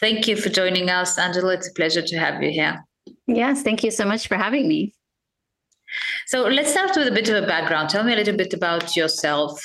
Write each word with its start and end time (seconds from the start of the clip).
Thank 0.00 0.26
you 0.26 0.36
for 0.36 0.48
joining 0.48 0.88
us, 0.88 1.18
Angela. 1.18 1.52
It's 1.54 1.68
a 1.68 1.72
pleasure 1.74 2.02
to 2.02 2.18
have 2.18 2.42
you 2.42 2.50
here. 2.50 2.82
Yes, 3.26 3.62
thank 3.62 3.84
you 3.84 3.90
so 3.90 4.06
much 4.06 4.28
for 4.28 4.36
having 4.36 4.66
me. 4.66 4.94
So 6.26 6.42
let's 6.42 6.70
start 6.70 6.96
with 6.96 7.06
a 7.06 7.12
bit 7.12 7.28
of 7.28 7.42
a 7.42 7.46
background. 7.46 7.90
Tell 7.90 8.02
me 8.02 8.14
a 8.14 8.16
little 8.16 8.36
bit 8.36 8.54
about 8.54 8.96
yourself. 8.96 9.62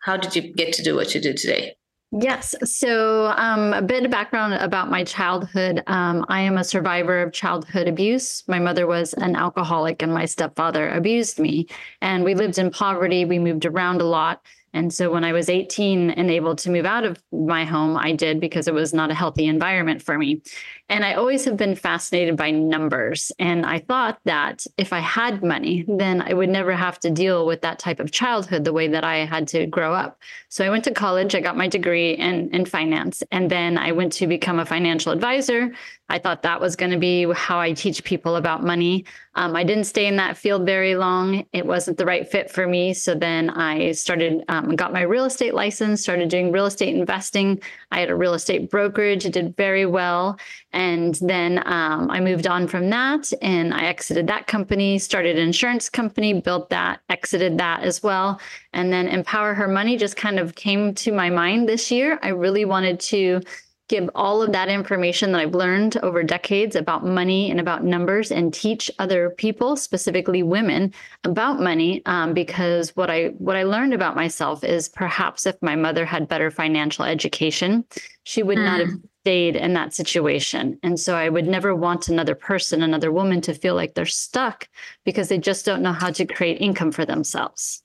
How 0.00 0.16
did 0.16 0.34
you 0.34 0.52
get 0.54 0.72
to 0.74 0.82
do 0.82 0.96
what 0.96 1.14
you 1.14 1.20
do 1.20 1.34
today? 1.34 1.74
Yes. 2.12 2.54
So, 2.64 3.26
um, 3.36 3.72
a 3.74 3.82
bit 3.82 4.04
of 4.04 4.10
background 4.10 4.54
about 4.54 4.90
my 4.90 5.04
childhood. 5.04 5.82
Um, 5.86 6.24
I 6.28 6.40
am 6.40 6.56
a 6.56 6.64
survivor 6.64 7.20
of 7.20 7.32
childhood 7.32 7.88
abuse. 7.88 8.44
My 8.46 8.58
mother 8.58 8.86
was 8.86 9.12
an 9.14 9.36
alcoholic, 9.36 10.02
and 10.02 10.14
my 10.14 10.24
stepfather 10.24 10.88
abused 10.88 11.38
me. 11.38 11.66
And 12.00 12.24
we 12.24 12.34
lived 12.34 12.58
in 12.58 12.70
poverty. 12.70 13.24
We 13.24 13.38
moved 13.38 13.66
around 13.66 14.00
a 14.00 14.04
lot. 14.04 14.40
And 14.76 14.92
so 14.92 15.10
when 15.10 15.24
I 15.24 15.32
was 15.32 15.48
18 15.48 16.10
and 16.10 16.30
able 16.30 16.54
to 16.56 16.70
move 16.70 16.84
out 16.84 17.04
of 17.04 17.18
my 17.32 17.64
home, 17.64 17.96
I 17.96 18.12
did 18.12 18.40
because 18.40 18.68
it 18.68 18.74
was 18.74 18.92
not 18.92 19.10
a 19.10 19.14
healthy 19.14 19.46
environment 19.46 20.02
for 20.02 20.18
me. 20.18 20.42
And 20.90 21.02
I 21.02 21.14
always 21.14 21.46
have 21.46 21.56
been 21.56 21.74
fascinated 21.74 22.36
by 22.36 22.50
numbers. 22.50 23.32
And 23.38 23.64
I 23.64 23.78
thought 23.78 24.20
that 24.26 24.66
if 24.76 24.92
I 24.92 25.00
had 25.00 25.42
money, 25.42 25.86
then 25.88 26.20
I 26.20 26.34
would 26.34 26.50
never 26.50 26.72
have 26.72 27.00
to 27.00 27.10
deal 27.10 27.46
with 27.46 27.62
that 27.62 27.78
type 27.78 28.00
of 28.00 28.12
childhood 28.12 28.64
the 28.64 28.72
way 28.74 28.86
that 28.88 29.02
I 29.02 29.24
had 29.24 29.48
to 29.48 29.66
grow 29.66 29.94
up. 29.94 30.20
So 30.50 30.64
I 30.64 30.68
went 30.68 30.84
to 30.84 30.92
college, 30.92 31.34
I 31.34 31.40
got 31.40 31.56
my 31.56 31.68
degree 31.68 32.12
in, 32.12 32.54
in 32.54 32.66
finance, 32.66 33.22
and 33.32 33.50
then 33.50 33.78
I 33.78 33.92
went 33.92 34.12
to 34.14 34.26
become 34.26 34.58
a 34.58 34.66
financial 34.66 35.10
advisor. 35.10 35.72
I 36.08 36.18
thought 36.20 36.42
that 36.42 36.60
was 36.60 36.76
going 36.76 36.92
to 36.92 36.98
be 36.98 37.32
how 37.32 37.58
I 37.58 37.72
teach 37.72 38.04
people 38.04 38.36
about 38.36 38.62
money. 38.62 39.06
Um, 39.34 39.56
I 39.56 39.64
didn't 39.64 39.84
stay 39.84 40.06
in 40.06 40.16
that 40.16 40.36
field 40.36 40.64
very 40.64 40.94
long. 40.94 41.44
It 41.52 41.66
wasn't 41.66 41.98
the 41.98 42.06
right 42.06 42.28
fit 42.28 42.48
for 42.48 42.66
me. 42.66 42.94
So 42.94 43.14
then 43.14 43.50
I 43.50 43.90
started, 43.92 44.44
um, 44.48 44.65
got 44.74 44.92
my 44.92 45.02
real 45.02 45.26
estate 45.26 45.54
license, 45.54 46.02
started 46.02 46.28
doing 46.28 46.50
real 46.50 46.66
estate 46.66 46.96
investing. 46.96 47.60
I 47.92 48.00
had 48.00 48.10
a 48.10 48.16
real 48.16 48.34
estate 48.34 48.70
brokerage, 48.70 49.24
it 49.24 49.32
did 49.32 49.56
very 49.56 49.86
well. 49.86 50.38
And 50.72 51.14
then 51.16 51.62
um, 51.66 52.10
I 52.10 52.20
moved 52.20 52.46
on 52.46 52.66
from 52.66 52.90
that 52.90 53.32
and 53.42 53.72
I 53.72 53.84
exited 53.84 54.26
that 54.26 54.46
company, 54.46 54.98
started 54.98 55.36
an 55.36 55.42
insurance 55.42 55.88
company, 55.88 56.40
built 56.40 56.70
that, 56.70 57.00
exited 57.08 57.58
that 57.58 57.84
as 57.84 58.02
well. 58.02 58.40
And 58.72 58.92
then 58.92 59.06
Empower 59.08 59.54
Her 59.54 59.68
Money 59.68 59.96
just 59.96 60.16
kind 60.16 60.38
of 60.38 60.54
came 60.54 60.94
to 60.96 61.12
my 61.12 61.30
mind 61.30 61.68
this 61.68 61.90
year. 61.90 62.18
I 62.22 62.28
really 62.28 62.64
wanted 62.64 62.98
to 63.00 63.40
give 63.88 64.10
all 64.14 64.42
of 64.42 64.52
that 64.52 64.68
information 64.68 65.32
that 65.32 65.40
I've 65.40 65.54
learned 65.54 65.96
over 65.98 66.22
decades 66.22 66.74
about 66.74 67.04
money 67.04 67.50
and 67.50 67.60
about 67.60 67.84
numbers 67.84 68.32
and 68.32 68.52
teach 68.52 68.90
other 68.98 69.30
people, 69.30 69.76
specifically 69.76 70.42
women, 70.42 70.92
about 71.24 71.60
money. 71.60 72.02
Um, 72.06 72.34
because 72.34 72.94
what 72.96 73.10
I 73.10 73.28
what 73.38 73.56
I 73.56 73.62
learned 73.62 73.94
about 73.94 74.16
myself 74.16 74.64
is 74.64 74.88
perhaps 74.88 75.46
if 75.46 75.56
my 75.62 75.76
mother 75.76 76.04
had 76.04 76.28
better 76.28 76.50
financial 76.50 77.04
education, 77.04 77.84
she 78.24 78.42
would 78.42 78.58
mm. 78.58 78.64
not 78.64 78.80
have 78.80 78.88
mm. 78.88 79.02
stayed 79.22 79.54
in 79.54 79.74
that 79.74 79.94
situation. 79.94 80.78
And 80.82 80.98
so 80.98 81.14
I 81.14 81.28
would 81.28 81.46
never 81.46 81.74
want 81.74 82.08
another 82.08 82.34
person, 82.34 82.82
another 82.82 83.12
woman, 83.12 83.40
to 83.42 83.54
feel 83.54 83.76
like 83.76 83.94
they're 83.94 84.06
stuck 84.06 84.68
because 85.04 85.28
they 85.28 85.38
just 85.38 85.64
don't 85.64 85.82
know 85.82 85.92
how 85.92 86.10
to 86.10 86.26
create 86.26 86.60
income 86.60 86.90
for 86.90 87.04
themselves. 87.04 87.82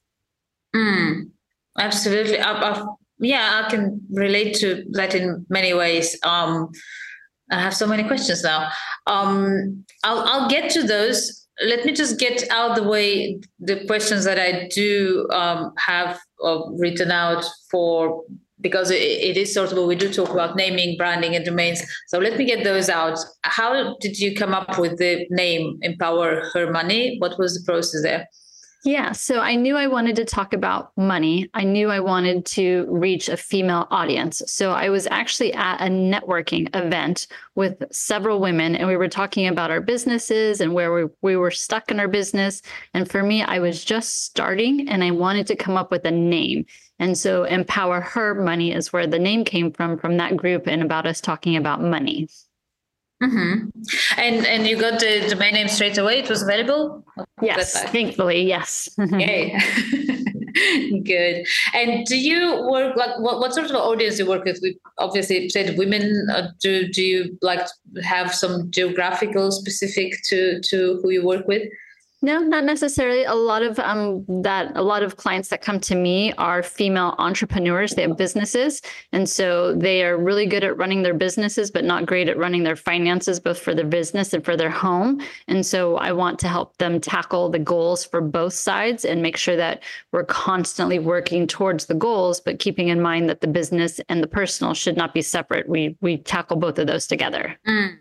Mm. 0.76 1.30
Absolutely. 1.78 2.40
I've 2.40 2.86
yeah, 3.22 3.64
I 3.64 3.70
can 3.70 4.02
relate 4.12 4.56
to 4.58 4.84
that 4.92 5.14
in 5.14 5.46
many 5.50 5.74
ways. 5.74 6.18
Um, 6.24 6.72
I 7.52 7.60
have 7.60 7.76
so 7.76 7.86
many 7.86 8.04
questions 8.04 8.44
now. 8.44 8.70
Um, 9.08 9.86
I'll, 10.04 10.20
I'll 10.20 10.50
get 10.50 10.72
to 10.72 10.84
those. 10.84 11.48
Let 11.64 11.86
me 11.86 11.94
just 11.94 12.20
get 12.20 12.50
out 12.50 12.76
the 12.76 12.84
way 12.84 13.40
the 13.60 13.86
questions 13.86 14.24
that 14.24 14.40
I 14.40 14.68
do 14.74 15.30
um, 15.32 15.74
have 15.78 16.20
uh, 16.44 16.62
written 16.72 17.12
out 17.12 17.46
for 17.70 18.24
because 18.62 18.90
it, 18.92 19.02
it 19.02 19.38
is 19.38 19.54
sort 19.54 19.72
of 19.72 19.86
we 19.86 19.96
do 19.96 20.12
talk 20.12 20.30
about 20.30 20.56
naming, 20.56 20.98
branding, 20.98 21.36
and 21.36 21.46
domains. 21.46 21.82
So 22.08 22.20
let 22.20 22.38
me 22.38 22.46
get 22.46 22.64
those 22.64 22.90
out. 22.90 23.20
How 23.44 23.96
did 24.00 24.20
you 24.20 24.36
come 24.36 24.54
up 24.54 24.80
with 24.80 24.98
the 24.98 25.28
name 25.30 25.78
Empower 25.82 26.50
Her 26.54 26.72
Money? 26.72 27.18
What 27.20 27.38
was 27.38 27.54
the 27.54 27.72
process 27.72 28.02
there? 28.02 28.28
Yeah. 28.84 29.12
So 29.12 29.40
I 29.40 29.56
knew 29.56 29.78
I 29.78 29.86
wanted 29.86 30.16
to 30.16 30.26
talk 30.26 30.54
about 30.54 30.92
money. 30.98 31.48
I 31.54 31.64
knew 31.64 31.92
I 31.92 32.00
wanted 32.00 32.48
to 32.48 32.88
reach 32.90 33.30
a 33.30 33.38
female 33.38 33.88
audience. 33.92 34.42
So 34.48 34.72
I 34.72 34.90
was 34.90 35.08
actually 35.12 35.54
at 35.54 35.82
a 35.82 35.86
networking 35.86 36.76
event 36.76 37.28
with 37.54 37.84
several 37.92 38.40
women, 38.40 38.76
and 38.76 38.88
we 38.88 38.98
were 38.98 39.08
talking 39.08 39.46
about 39.46 39.70
our 39.70 39.82
businesses 39.82 40.62
and 40.62 40.74
where 40.74 40.92
we, 40.94 41.04
we 41.22 41.36
were 41.36 41.52
stuck 41.52 41.92
in 41.92 42.00
our 42.00 42.08
business. 42.08 42.64
And 42.96 43.10
for 43.10 43.22
me, 43.22 43.44
I 43.44 43.60
was 43.60 43.86
just 43.86 44.26
starting 44.26 44.90
and 44.90 45.04
I 45.04 45.12
wanted 45.12 45.46
to 45.48 45.56
come 45.56 45.78
up 45.78 45.92
with 45.92 46.04
a 46.06 46.12
name. 46.12 46.66
And 46.98 47.16
so 47.16 47.44
Empower 47.44 48.02
Her 48.02 48.34
Money 48.34 48.72
is 48.72 48.92
where 48.92 49.06
the 49.06 49.20
name 49.20 49.46
came 49.46 49.72
from, 49.72 49.98
from 49.98 50.18
that 50.18 50.38
group 50.38 50.68
and 50.68 50.82
about 50.82 51.06
us 51.06 51.22
talking 51.22 51.56
about 51.56 51.84
money. 51.84 52.30
Mm-hmm. 53.22 53.70
And 54.18 54.46
and 54.48 54.68
you 54.68 54.78
got 54.80 55.00
the 55.00 55.28
domain 55.30 55.54
name 55.54 55.68
straight 55.68 55.98
away. 55.98 56.20
It 56.20 56.30
was 56.30 56.42
available. 56.42 57.04
Yes, 57.42 57.84
thankfully, 57.92 58.44
yes. 58.48 58.90
Okay, 59.00 59.58
Good. 61.04 61.48
And 61.74 62.06
do 62.06 62.18
you 62.18 62.68
work 62.70 62.96
like 62.96 63.18
what, 63.20 63.40
what 63.40 63.54
sort 63.54 63.70
of 63.70 63.76
audience 63.76 64.20
you 64.20 64.26
work 64.26 64.44
with? 64.44 64.60
We 64.62 64.78
obviously 64.98 65.50
said 65.50 65.78
women. 65.78 66.28
Uh, 66.34 66.48
do 66.60 66.88
do 66.88 67.04
you 67.04 67.38
like 67.42 67.68
have 68.04 68.34
some 68.34 68.70
geographical 68.72 69.52
specific 69.52 70.14
to 70.30 70.60
to 70.62 71.00
who 71.02 71.10
you 71.12 71.26
work 71.26 71.48
with? 71.48 71.64
No, 72.24 72.40
not 72.40 72.66
necessarily. 72.66 73.24
A 73.24 73.34
lot 73.34 73.64
of 73.64 73.80
um 73.80 74.24
that 74.44 74.72
a 74.76 74.84
lot 74.84 75.02
of 75.02 75.18
clients 75.18 75.50
that 75.50 75.62
come 75.64 75.80
to 75.82 75.96
me 75.96 76.34
are 76.34 76.62
female 76.62 77.16
entrepreneurs. 77.18 77.96
They 77.96 78.04
have 78.04 78.16
businesses, 78.16 78.82
and 79.12 79.28
so 79.28 79.74
they 79.74 80.04
are 80.04 80.18
really 80.18 80.46
good 80.46 80.64
at 80.64 80.78
running 80.78 81.02
their 81.02 81.16
businesses, 81.16 81.72
but 81.72 81.84
not 81.84 82.06
great 82.06 82.30
at 82.30 82.38
running 82.38 82.64
their 82.64 82.76
finances, 82.76 83.40
both 83.40 83.58
for 83.60 83.74
their 83.74 83.86
business 83.86 84.34
and 84.34 84.46
for 84.46 84.56
their 84.56 84.70
home. 84.70 85.20
And 85.48 85.66
so 85.66 85.98
I 85.98 86.12
want 86.12 86.38
to 86.40 86.48
help 86.48 86.78
them 86.78 87.02
tackle 87.02 87.50
the 87.50 87.60
goals 87.60 88.06
for 88.06 88.22
both 88.22 88.54
sides 88.54 89.04
and 89.04 89.24
make 89.24 89.38
sure 89.38 89.56
that 89.56 89.82
we're 90.12 90.24
constantly 90.26 91.00
working 91.00 91.48
towards 91.48 91.88
the 91.88 91.96
goals, 91.96 92.40
but 92.40 92.60
keeping 92.60 92.90
in 92.90 93.02
mind 93.02 93.30
that 93.30 93.42
the 93.42 93.48
business 93.48 94.00
and 94.10 94.22
the 94.22 94.28
personal 94.28 94.76
should 94.76 94.96
not 94.96 95.16
be 95.16 95.24
separate. 95.24 95.68
We 95.68 95.98
we 96.02 96.18
tackle 96.18 96.58
both 96.58 96.78
of 96.78 96.86
those 96.86 97.08
together. 97.08 97.58
Mm. 97.68 97.98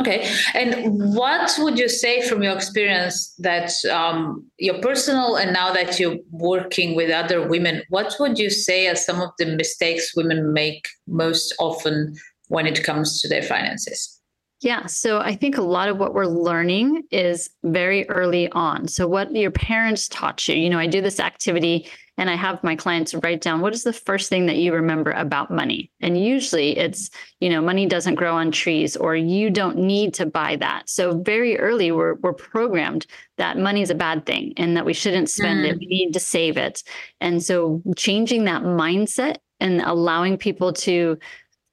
Okay. 0.00 0.30
And 0.54 1.14
what 1.14 1.52
would 1.58 1.78
you 1.78 1.88
say 1.88 2.26
from 2.28 2.42
your 2.42 2.54
experience 2.54 3.34
that 3.38 3.72
um, 3.90 4.46
your 4.58 4.78
personal 4.80 5.36
and 5.36 5.52
now 5.52 5.72
that 5.72 5.98
you're 5.98 6.18
working 6.30 6.94
with 6.94 7.10
other 7.10 7.46
women, 7.48 7.82
what 7.88 8.14
would 8.20 8.38
you 8.38 8.48
say 8.48 8.86
are 8.86 8.94
some 8.94 9.20
of 9.20 9.30
the 9.38 9.46
mistakes 9.46 10.14
women 10.14 10.52
make 10.52 10.86
most 11.08 11.54
often 11.58 12.14
when 12.46 12.66
it 12.66 12.84
comes 12.84 13.20
to 13.22 13.28
their 13.28 13.42
finances? 13.42 14.20
Yeah. 14.60 14.86
So 14.86 15.20
I 15.20 15.34
think 15.36 15.56
a 15.56 15.62
lot 15.62 15.88
of 15.88 15.98
what 15.98 16.14
we're 16.14 16.26
learning 16.26 17.04
is 17.10 17.50
very 17.62 18.08
early 18.08 18.50
on. 18.50 18.88
So, 18.88 19.06
what 19.06 19.34
your 19.34 19.52
parents 19.52 20.08
taught 20.08 20.48
you, 20.48 20.56
you 20.56 20.68
know, 20.68 20.80
I 20.80 20.88
do 20.88 21.00
this 21.00 21.20
activity 21.20 21.88
and 22.18 22.28
I 22.28 22.34
have 22.34 22.62
my 22.62 22.76
clients 22.76 23.14
write 23.14 23.40
down 23.40 23.60
what 23.60 23.72
is 23.72 23.84
the 23.84 23.92
first 23.92 24.28
thing 24.28 24.46
that 24.46 24.56
you 24.56 24.74
remember 24.74 25.12
about 25.12 25.50
money? 25.50 25.90
And 26.00 26.22
usually 26.22 26.76
it's, 26.76 27.10
you 27.40 27.48
know, 27.48 27.62
money 27.62 27.86
doesn't 27.86 28.16
grow 28.16 28.34
on 28.34 28.50
trees 28.50 28.96
or 28.96 29.16
you 29.16 29.48
don't 29.48 29.78
need 29.78 30.12
to 30.14 30.26
buy 30.26 30.56
that. 30.56 30.90
So, 30.90 31.18
very 31.22 31.58
early, 31.58 31.92
we're, 31.92 32.14
we're 32.14 32.34
programmed 32.34 33.06
that 33.36 33.56
money 33.56 33.82
is 33.82 33.90
a 33.90 33.94
bad 33.94 34.26
thing 34.26 34.52
and 34.56 34.76
that 34.76 34.84
we 34.84 34.92
shouldn't 34.92 35.30
spend 35.30 35.64
mm. 35.64 35.70
it. 35.70 35.78
We 35.78 35.86
need 35.86 36.12
to 36.12 36.20
save 36.20 36.56
it. 36.56 36.82
And 37.20 37.42
so, 37.42 37.80
changing 37.96 38.44
that 38.44 38.62
mindset 38.62 39.36
and 39.60 39.80
allowing 39.80 40.36
people 40.36 40.72
to 40.72 41.18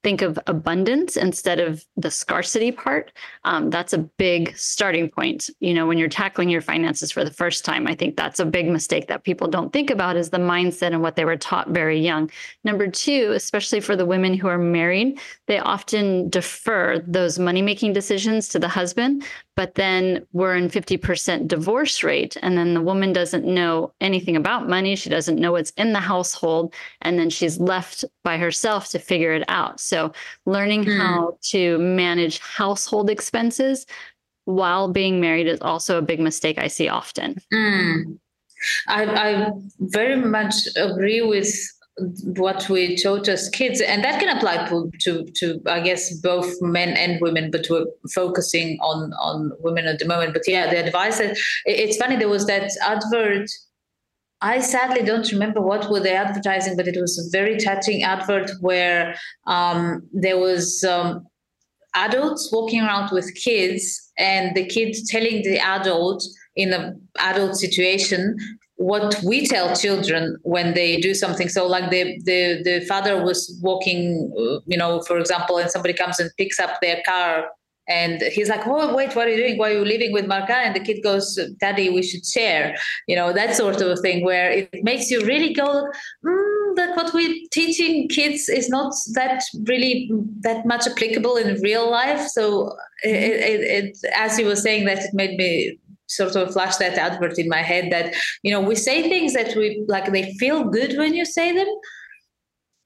think 0.06 0.22
of 0.22 0.38
abundance 0.46 1.16
instead 1.16 1.58
of 1.58 1.84
the 1.96 2.12
scarcity 2.12 2.70
part 2.70 3.10
um, 3.42 3.70
that's 3.70 3.92
a 3.92 3.98
big 3.98 4.56
starting 4.56 5.10
point. 5.10 5.50
You 5.58 5.74
know 5.74 5.84
when 5.84 5.98
you're 5.98 6.08
tackling 6.08 6.48
your 6.48 6.60
finances 6.60 7.10
for 7.10 7.24
the 7.24 7.32
first 7.32 7.64
time 7.64 7.88
i 7.88 7.94
think 7.96 8.16
that's 8.16 8.38
a 8.38 8.44
big 8.44 8.68
mistake 8.68 9.08
that 9.08 9.24
people 9.24 9.48
don't 9.48 9.72
think 9.72 9.90
about 9.90 10.16
is 10.16 10.30
the 10.30 10.38
mindset 10.38 10.92
and 10.92 11.02
what 11.02 11.16
they 11.16 11.24
were 11.24 11.36
taught 11.36 11.70
very 11.70 11.98
young. 11.98 12.30
Number 12.62 12.86
two 12.86 13.32
especially 13.34 13.80
for 13.80 13.96
the 13.96 14.06
women 14.06 14.32
who 14.34 14.46
are 14.46 14.58
married 14.58 15.18
they 15.48 15.58
often 15.58 16.28
defer 16.28 17.02
those 17.04 17.40
money 17.40 17.60
making 17.60 17.92
decisions 17.92 18.46
to 18.50 18.60
the 18.60 18.68
husband 18.68 19.24
but 19.56 19.74
then 19.74 20.24
we're 20.32 20.54
in 20.54 20.68
50% 20.68 21.48
divorce 21.48 22.04
rate 22.04 22.36
and 22.42 22.56
then 22.56 22.74
the 22.74 22.82
woman 22.82 23.12
doesn't 23.12 23.44
know 23.44 23.92
anything 24.00 24.36
about 24.36 24.68
money 24.68 24.94
she 24.94 25.10
doesn't 25.10 25.40
know 25.40 25.52
what's 25.52 25.70
in 25.72 25.92
the 25.92 26.00
household 26.00 26.74
and 27.02 27.18
then 27.18 27.30
she's 27.30 27.58
left 27.58 28.04
by 28.22 28.36
herself 28.36 28.88
to 28.90 28.98
figure 28.98 29.32
it 29.32 29.44
out 29.48 29.80
so 29.80 30.12
learning 30.44 30.84
mm. 30.84 30.98
how 30.98 31.36
to 31.40 31.78
manage 31.78 32.38
household 32.38 33.10
expenses 33.10 33.86
while 34.46 34.88
being 34.88 35.20
married 35.20 35.48
is 35.48 35.60
also 35.60 35.98
a 35.98 36.02
big 36.02 36.20
mistake 36.20 36.56
I 36.56 36.68
see 36.68 36.88
often. 36.88 37.36
Mm. 37.52 38.18
I, 38.88 39.04
I 39.04 39.50
very 39.80 40.16
much 40.16 40.54
agree 40.76 41.20
with 41.20 41.52
what 42.24 42.68
we 42.68 42.94
taught 42.96 43.26
as 43.26 43.48
kids 43.48 43.80
and 43.80 44.04
that 44.04 44.20
can 44.20 44.36
apply 44.36 44.68
to, 44.68 44.92
to, 45.00 45.24
to 45.34 45.58
i 45.66 45.80
guess 45.80 46.12
both 46.16 46.60
men 46.60 46.90
and 46.90 47.18
women 47.22 47.50
but 47.50 47.66
we're 47.70 47.86
focusing 48.14 48.78
on 48.80 49.12
on 49.14 49.52
women 49.60 49.86
at 49.86 49.98
the 49.98 50.06
moment. 50.06 50.32
But 50.32 50.42
yeah 50.46 50.70
the 50.70 50.84
advice 50.84 51.18
that 51.18 51.36
it's 51.64 51.96
funny 51.96 52.16
there 52.16 52.28
was 52.28 52.46
that 52.46 52.70
advert. 52.82 53.48
I 54.42 54.60
sadly 54.60 55.02
don't 55.02 55.30
remember 55.32 55.62
what 55.62 55.90
were 55.90 56.00
they 56.00 56.14
advertising, 56.14 56.76
but 56.76 56.86
it 56.86 57.00
was 57.00 57.18
a 57.18 57.30
very 57.36 57.56
touching 57.56 58.02
advert 58.02 58.50
where 58.60 59.16
um, 59.46 60.02
there 60.12 60.38
was 60.38 60.84
um, 60.84 61.26
adults 61.94 62.50
walking 62.52 62.82
around 62.82 63.10
with 63.12 63.34
kids, 63.34 64.12
and 64.18 64.54
the 64.54 64.66
kids 64.66 65.08
telling 65.08 65.42
the 65.42 65.58
adult 65.58 66.22
in 66.54 66.74
an 66.74 67.00
adult 67.18 67.56
situation 67.56 68.36
what 68.76 69.16
we 69.24 69.46
tell 69.46 69.74
children 69.74 70.36
when 70.42 70.74
they 70.74 71.00
do 71.00 71.14
something. 71.14 71.48
So 71.48 71.66
like 71.66 71.90
the 71.90 72.20
the 72.24 72.62
the 72.62 72.84
father 72.86 73.22
was 73.22 73.58
walking 73.62 74.32
uh, 74.38 74.60
you 74.66 74.76
know 74.76 75.00
for 75.02 75.18
example 75.18 75.58
and 75.58 75.70
somebody 75.70 75.94
comes 75.94 76.20
and 76.20 76.30
picks 76.36 76.58
up 76.58 76.80
their 76.80 77.02
car 77.06 77.46
and 77.88 78.20
he's 78.20 78.48
like 78.48 78.66
oh 78.66 78.94
wait 78.94 79.16
what 79.16 79.26
are 79.26 79.30
you 79.30 79.38
doing? 79.38 79.58
Why 79.58 79.70
are 79.70 79.78
you 79.78 79.84
living 79.84 80.12
with 80.12 80.26
marka? 80.26 80.50
And 80.50 80.76
the 80.76 80.80
kid 80.80 81.02
goes 81.02 81.38
daddy 81.58 81.88
we 81.88 82.02
should 82.02 82.26
share 82.26 82.76
you 83.08 83.16
know 83.16 83.32
that 83.32 83.56
sort 83.56 83.80
of 83.80 83.98
thing 84.00 84.24
where 84.24 84.50
it 84.50 84.68
makes 84.82 85.10
you 85.10 85.24
really 85.24 85.54
go 85.54 85.88
mm, 86.24 86.56
that 86.76 86.94
what 86.96 87.12
we're 87.12 87.34
teaching 87.50 88.08
kids 88.08 88.48
is 88.48 88.68
not 88.68 88.92
that 89.14 89.42
really 89.64 90.10
that 90.40 90.64
much 90.66 90.86
applicable 90.86 91.36
in 91.36 91.60
real 91.62 91.90
life. 91.90 92.28
So 92.28 92.76
it, 93.02 93.10
it, 93.10 93.60
it 93.60 93.98
as 94.14 94.38
you 94.38 94.46
were 94.46 94.56
saying 94.56 94.84
that 94.84 94.98
it 94.98 95.14
made 95.14 95.36
me 95.38 95.78
sort 96.06 96.36
of 96.36 96.52
flash 96.52 96.76
that 96.76 96.98
advert 96.98 97.38
in 97.38 97.48
my 97.48 97.62
head 97.62 97.90
that 97.90 98.14
you 98.42 98.50
know 98.50 98.60
we 98.60 98.74
say 98.74 99.02
things 99.02 99.32
that 99.34 99.56
we 99.56 99.84
like 99.88 100.10
they 100.12 100.32
feel 100.34 100.64
good 100.64 100.96
when 100.96 101.14
you 101.14 101.24
say 101.24 101.52
them 101.52 101.68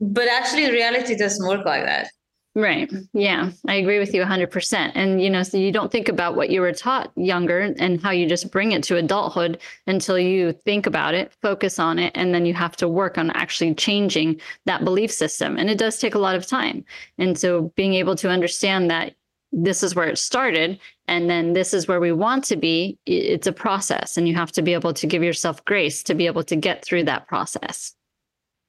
but 0.01 0.29
actually 0.29 0.71
reality 0.71 1.15
doesn't 1.17 1.47
work 1.47 1.65
like 1.65 1.85
that 1.85 2.09
Right. 2.57 2.93
Yeah, 3.13 3.53
I 3.69 3.77
agree 3.77 4.01
with 4.01 4.13
you 4.13 4.23
100%. 4.23 4.93
And, 4.97 5.23
you 5.23 5.31
know, 5.31 5.45
so 5.45 5.57
you 5.57 5.71
don't 5.71 5.93
think 5.93 6.09
about 6.09 6.35
what 6.35 6.51
you 6.51 6.61
were 6.61 6.73
taught 6.73 7.13
younger 7.15 7.61
and 7.79 8.03
how 8.03 8.11
you 8.11 8.29
just 8.29 8.51
bring 8.51 8.73
it 8.73 8.83
to 8.85 8.97
adulthood 8.97 9.61
until 9.87 10.19
you 10.19 10.53
think 10.53 10.87
about 10.87 11.15
it, 11.15 11.33
focus 11.43 11.79
on 11.79 12.01
it, 12.01 12.11
and 12.17 12.35
then 12.35 12.47
you 12.47 12.55
have 12.55 12.77
to 12.79 12.89
work 12.89 13.19
on 13.19 13.31
actually 13.31 13.73
changing 13.75 14.41
that 14.67 14.85
belief 14.85 15.13
system. 15.13 15.57
And 15.57 15.71
it 15.71 15.79
does 15.79 15.99
take 15.99 16.17
a 16.17 16.19
lot 16.19 16.35
of 16.35 16.45
time. 16.45 16.85
And 17.19 17.39
so 17.39 17.73
being 17.77 17.95
able 17.95 18.17
to 18.17 18.29
understand 18.29 18.91
that 18.91 19.15
this 19.53 19.83
is 19.83 19.95
where 19.95 20.09
it 20.09 20.19
started 20.19 20.79
and 21.09 21.29
then 21.29 21.55
this 21.55 21.75
is 21.75 21.89
where 21.89 22.01
we 22.01 22.13
want 22.13 22.45
to 22.45 22.57
be, 22.57 22.99
it's 23.07 23.47
a 23.47 23.53
process. 23.53 24.17
And 24.17 24.29
you 24.29 24.35
have 24.35 24.53
to 24.53 24.63
be 24.63 24.75
able 24.75 24.95
to 24.95 25.07
give 25.07 25.25
yourself 25.25 25.65
grace 25.65 26.03
to 26.05 26.15
be 26.15 26.27
able 26.27 26.45
to 26.45 26.57
get 26.57 26.85
through 26.85 27.05
that 27.05 27.27
process. 27.27 27.95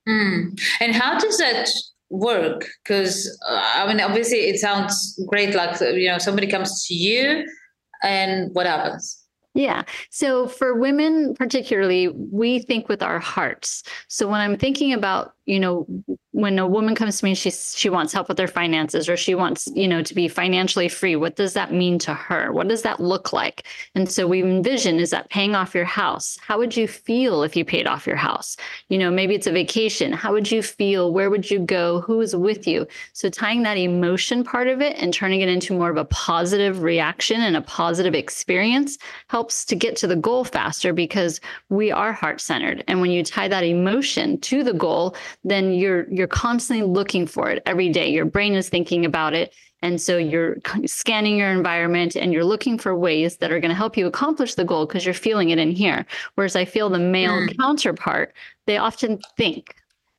Mm. 0.07 0.59
And 0.79 0.95
how 0.95 1.19
does 1.19 1.37
that 1.37 1.69
work 2.11 2.65
because 2.83 3.39
uh, 3.49 3.71
i 3.75 3.87
mean 3.87 4.01
obviously 4.01 4.39
it 4.39 4.59
sounds 4.59 5.17
great 5.29 5.55
like 5.55 5.79
you 5.79 6.09
know 6.09 6.17
somebody 6.17 6.45
comes 6.45 6.85
to 6.85 6.93
you 6.93 7.47
and 8.03 8.53
what 8.53 8.65
happens 8.65 9.21
yeah. 9.53 9.83
So 10.11 10.47
for 10.47 10.75
women, 10.75 11.35
particularly, 11.35 12.07
we 12.07 12.59
think 12.59 12.87
with 12.87 13.03
our 13.03 13.19
hearts. 13.19 13.83
So 14.07 14.27
when 14.27 14.39
I'm 14.39 14.57
thinking 14.57 14.93
about, 14.93 15.33
you 15.45 15.59
know, 15.59 15.85
when 16.33 16.57
a 16.59 16.67
woman 16.67 16.95
comes 16.95 17.19
to 17.19 17.25
me, 17.25 17.35
she 17.35 17.51
she 17.51 17.89
wants 17.89 18.13
help 18.13 18.29
with 18.29 18.37
their 18.37 18.47
finances, 18.47 19.09
or 19.09 19.17
she 19.17 19.35
wants, 19.35 19.67
you 19.73 19.87
know, 19.87 20.01
to 20.01 20.15
be 20.15 20.29
financially 20.29 20.87
free. 20.87 21.17
What 21.17 21.35
does 21.35 21.53
that 21.53 21.73
mean 21.73 21.99
to 21.99 22.13
her? 22.13 22.53
What 22.53 22.69
does 22.69 22.83
that 22.83 23.01
look 23.01 23.33
like? 23.33 23.63
And 23.95 24.09
so 24.09 24.27
we 24.27 24.41
envision 24.41 24.99
is 24.99 25.09
that 25.09 25.29
paying 25.29 25.55
off 25.55 25.75
your 25.75 25.85
house. 25.85 26.37
How 26.41 26.57
would 26.57 26.77
you 26.77 26.87
feel 26.87 27.43
if 27.43 27.57
you 27.57 27.65
paid 27.65 27.85
off 27.85 28.07
your 28.07 28.15
house? 28.15 28.55
You 28.87 28.97
know, 28.97 29.11
maybe 29.11 29.35
it's 29.35 29.47
a 29.47 29.51
vacation. 29.51 30.13
How 30.13 30.31
would 30.31 30.49
you 30.49 30.63
feel? 30.63 31.11
Where 31.11 31.29
would 31.29 31.51
you 31.51 31.59
go? 31.59 31.99
Who 32.01 32.21
is 32.21 32.33
with 32.33 32.65
you? 32.65 32.87
So 33.11 33.29
tying 33.29 33.63
that 33.63 33.77
emotion 33.77 34.45
part 34.45 34.69
of 34.69 34.81
it 34.81 34.95
and 34.97 35.13
turning 35.13 35.41
it 35.41 35.49
into 35.49 35.73
more 35.73 35.89
of 35.89 35.97
a 35.97 36.05
positive 36.05 36.81
reaction 36.81 37.41
and 37.41 37.57
a 37.57 37.61
positive 37.61 38.15
experience 38.15 38.97
helps 39.27 39.65
to 39.65 39.75
get 39.75 39.97
to 39.97 40.07
the 40.07 40.15
goal 40.15 40.45
faster 40.45 40.93
because 40.93 41.41
we 41.67 41.91
are 41.91 42.13
heart 42.13 42.39
centered. 42.39 42.85
And 42.87 43.01
when 43.01 43.11
you 43.11 43.21
tie 43.21 43.49
that 43.49 43.65
emotion 43.65 44.39
to 44.41 44.63
the 44.63 44.73
goal, 44.73 45.15
then 45.43 45.73
you're 45.73 46.07
constantly 46.27 46.85
looking 46.85 47.25
for 47.25 47.49
it 47.49 47.61
every 47.65 47.89
day. 47.89 48.09
Your 48.09 48.25
brain 48.25 48.53
is 48.53 48.69
thinking 48.69 49.05
about 49.05 49.33
it. 49.33 49.53
And 49.81 49.99
so 49.99 50.17
you're 50.17 50.57
scanning 50.85 51.37
your 51.37 51.51
environment 51.51 52.15
and 52.15 52.33
you're 52.33 52.45
looking 52.45 52.77
for 52.77 52.95
ways 52.95 53.37
that 53.37 53.51
are 53.51 53.59
going 53.59 53.69
to 53.69 53.75
help 53.75 53.97
you 53.97 54.07
accomplish 54.07 54.55
the 54.55 54.65
goal 54.65 54.85
because 54.85 55.05
you're 55.05 55.13
feeling 55.13 55.49
it 55.49 55.59
in 55.59 55.71
here. 55.71 56.05
Whereas 56.35 56.55
I 56.55 56.65
feel 56.65 56.89
the 56.89 56.99
male 56.99 57.33
mm. 57.33 57.57
counterpart, 57.57 58.33
they 58.67 58.77
often 58.77 59.19
think. 59.37 59.75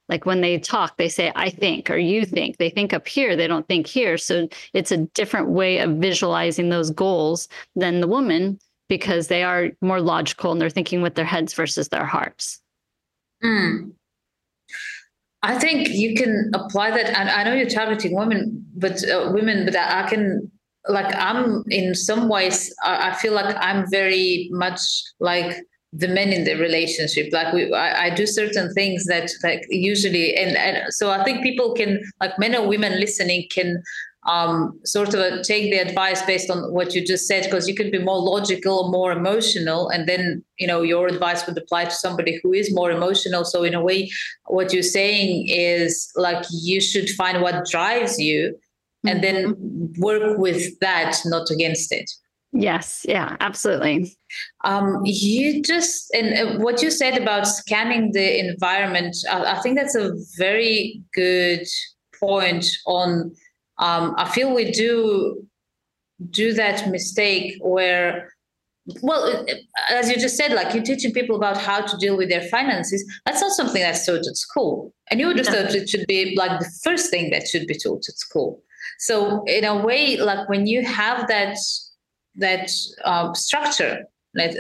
Like 0.08 0.26
when 0.26 0.40
they 0.40 0.58
talk, 0.58 0.99
they 0.99 1.08
say, 1.08 1.32
I 1.37 1.49
think, 1.49 1.88
or 1.88 1.96
you 1.96 2.26
think. 2.26 2.58
They 2.58 2.69
think 2.69 2.93
up 2.93 3.08
here, 3.08 3.34
they 3.34 3.46
don't 3.46 3.66
think 3.66 3.87
here. 3.87 4.19
So 4.19 4.49
it's 4.75 4.93
a 4.93 4.99
different 4.99 5.49
way 5.49 5.78
of 5.78 5.93
visualizing 5.93 6.69
those 6.69 6.90
goals 6.90 7.49
than 7.76 8.00
the 8.00 8.08
woman 8.08 8.58
because 8.88 9.28
they 9.28 9.43
are 9.43 9.70
more 9.81 10.02
logical 10.02 10.52
and 10.52 10.60
they're 10.60 10.69
thinking 10.69 11.00
with 11.00 11.14
their 11.14 11.25
heads 11.25 11.54
versus 11.54 11.88
their 11.88 12.04
hearts. 12.04 12.60
Mm. 13.43 13.93
I 15.42 15.58
think 15.58 15.88
you 15.88 16.14
can 16.14 16.50
apply 16.54 16.92
that. 16.92 17.06
And 17.18 17.28
I 17.28 17.42
know 17.44 17.54
you're 17.54 17.68
targeting 17.68 18.14
women, 18.14 18.64
but 18.76 19.02
uh, 19.08 19.30
women, 19.32 19.64
but 19.64 19.76
I 19.76 20.08
can 20.08 20.50
like 20.88 21.14
I'm 21.14 21.64
in 21.68 21.94
some 21.94 22.28
ways. 22.28 22.74
I, 22.84 23.14
feel 23.14 23.32
like 23.32 23.54
I'm 23.60 23.88
very 23.90 24.48
much 24.52 24.80
like 25.20 25.56
the 25.92 26.08
men 26.08 26.30
in 26.30 26.44
the 26.44 26.54
relationship. 26.56 27.32
Like 27.32 27.52
we, 27.52 27.72
I, 27.72 28.06
I 28.06 28.10
do 28.14 28.26
certain 28.26 28.72
things 28.74 29.04
that 29.06 29.30
like 29.44 29.64
usually, 29.68 30.34
and, 30.34 30.56
and 30.56 30.92
so 30.92 31.10
I 31.10 31.22
think 31.24 31.42
people 31.42 31.74
can 31.74 32.00
like 32.20 32.38
men 32.38 32.56
or 32.56 32.66
women 32.66 32.98
listening 32.98 33.46
can 33.50 33.82
um, 34.24 34.78
sort 34.84 35.14
of 35.14 35.42
take 35.42 35.72
the 35.72 35.78
advice 35.78 36.22
based 36.22 36.48
on 36.48 36.72
what 36.72 36.94
you 36.94 37.04
just 37.04 37.26
said 37.26 37.44
because 37.44 37.69
you 37.69 37.74
could 37.74 37.90
be 37.90 37.98
more 37.98 38.20
logical 38.20 38.90
more 38.90 39.10
emotional 39.12 39.88
and 39.88 40.08
then 40.08 40.44
you 40.58 40.66
know 40.66 40.82
your 40.82 41.08
advice 41.08 41.44
would 41.46 41.58
apply 41.58 41.86
to 41.86 41.90
somebody 41.90 42.38
who 42.42 42.52
is 42.52 42.72
more 42.72 42.90
emotional. 42.90 43.44
So 43.44 43.64
in 43.64 43.74
a 43.74 43.82
way 43.82 44.10
what 44.46 44.72
you're 44.72 44.82
saying 44.82 45.48
is 45.48 46.10
like 46.14 46.44
you 46.50 46.80
should 46.80 47.10
find 47.10 47.42
what 47.42 47.66
drives 47.66 48.18
you 48.18 48.56
and 49.04 49.25
then 49.25 49.54
mm-hmm. 49.54 50.00
work 50.00 50.38
with 50.38 50.78
that 50.78 51.18
not 51.25 51.50
against 51.50 51.90
it. 51.90 52.08
Yes. 52.52 53.04
Yeah 53.08 53.37
absolutely. 53.40 54.16
Um, 54.64 55.00
you 55.04 55.62
just 55.62 56.14
and 56.14 56.35
uh, 56.35 56.58
what 56.58 56.80
you 56.80 56.92
said 56.92 57.20
about 57.20 57.49
scanning 57.49 58.12
the 58.12 58.38
environment 58.38 59.16
I, 59.28 59.56
I 59.56 59.61
think 59.62 59.76
that's 59.76 59.97
a 59.97 60.12
very 60.38 61.02
good 61.12 61.66
point 62.20 62.66
on 62.87 63.35
um, 63.79 64.14
I 64.17 64.29
feel 64.29 64.55
we 64.55 64.71
do 64.71 65.47
do 66.31 66.52
that 66.52 66.88
mistake 66.88 67.57
where 67.61 68.33
well 69.00 69.47
as 69.91 70.11
you 70.11 70.17
just 70.17 70.37
said 70.37 70.52
like 70.52 70.75
you're 70.75 70.83
teaching 70.83 71.12
people 71.12 71.37
about 71.37 71.57
how 71.57 71.81
to 71.81 71.97
deal 71.99 72.17
with 72.17 72.29
their 72.29 72.43
finances. 72.43 73.05
That's 73.25 73.41
not 73.41 73.52
something 73.52 73.81
that's 73.81 74.05
taught 74.05 74.26
at 74.26 74.37
school. 74.37 74.93
And 75.11 75.21
you 75.21 75.26
would 75.29 75.38
have 75.38 75.47
thought 75.47 75.75
it 75.75 75.88
should 75.88 76.07
be 76.07 76.35
like 76.37 76.59
the 76.59 76.71
first 76.83 77.11
thing 77.11 77.31
that 77.31 77.47
should 77.47 77.67
be 77.67 77.79
taught 77.79 78.09
at 78.09 78.17
school. 78.17 78.61
So 78.99 79.45
in 79.45 79.64
a 79.64 79.76
way 79.76 80.17
like 80.17 80.49
when 80.49 80.67
you 80.67 80.85
have 80.85 81.29
that 81.29 81.57
that 82.37 82.71
uh, 83.05 83.33
structure 83.35 84.05
let 84.35 84.55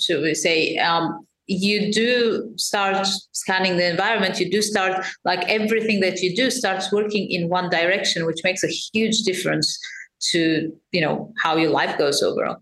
should 0.00 0.22
we 0.22 0.34
say 0.34 0.76
um, 0.78 1.26
you 1.46 1.92
do 1.92 2.52
start 2.56 3.06
scanning 3.32 3.76
the 3.76 3.88
environment 3.88 4.38
you 4.38 4.50
do 4.50 4.62
start 4.62 5.04
like 5.24 5.46
everything 5.48 6.00
that 6.00 6.20
you 6.20 6.34
do 6.36 6.50
starts 6.50 6.92
working 6.92 7.30
in 7.30 7.48
one 7.48 7.68
direction 7.68 8.26
which 8.26 8.40
makes 8.44 8.62
a 8.62 8.68
huge 8.68 9.22
difference 9.22 9.78
to 10.20 10.72
you 10.92 11.00
know 11.00 11.32
how 11.42 11.56
your 11.56 11.70
life 11.70 11.98
goes 11.98 12.22
overall 12.22 12.58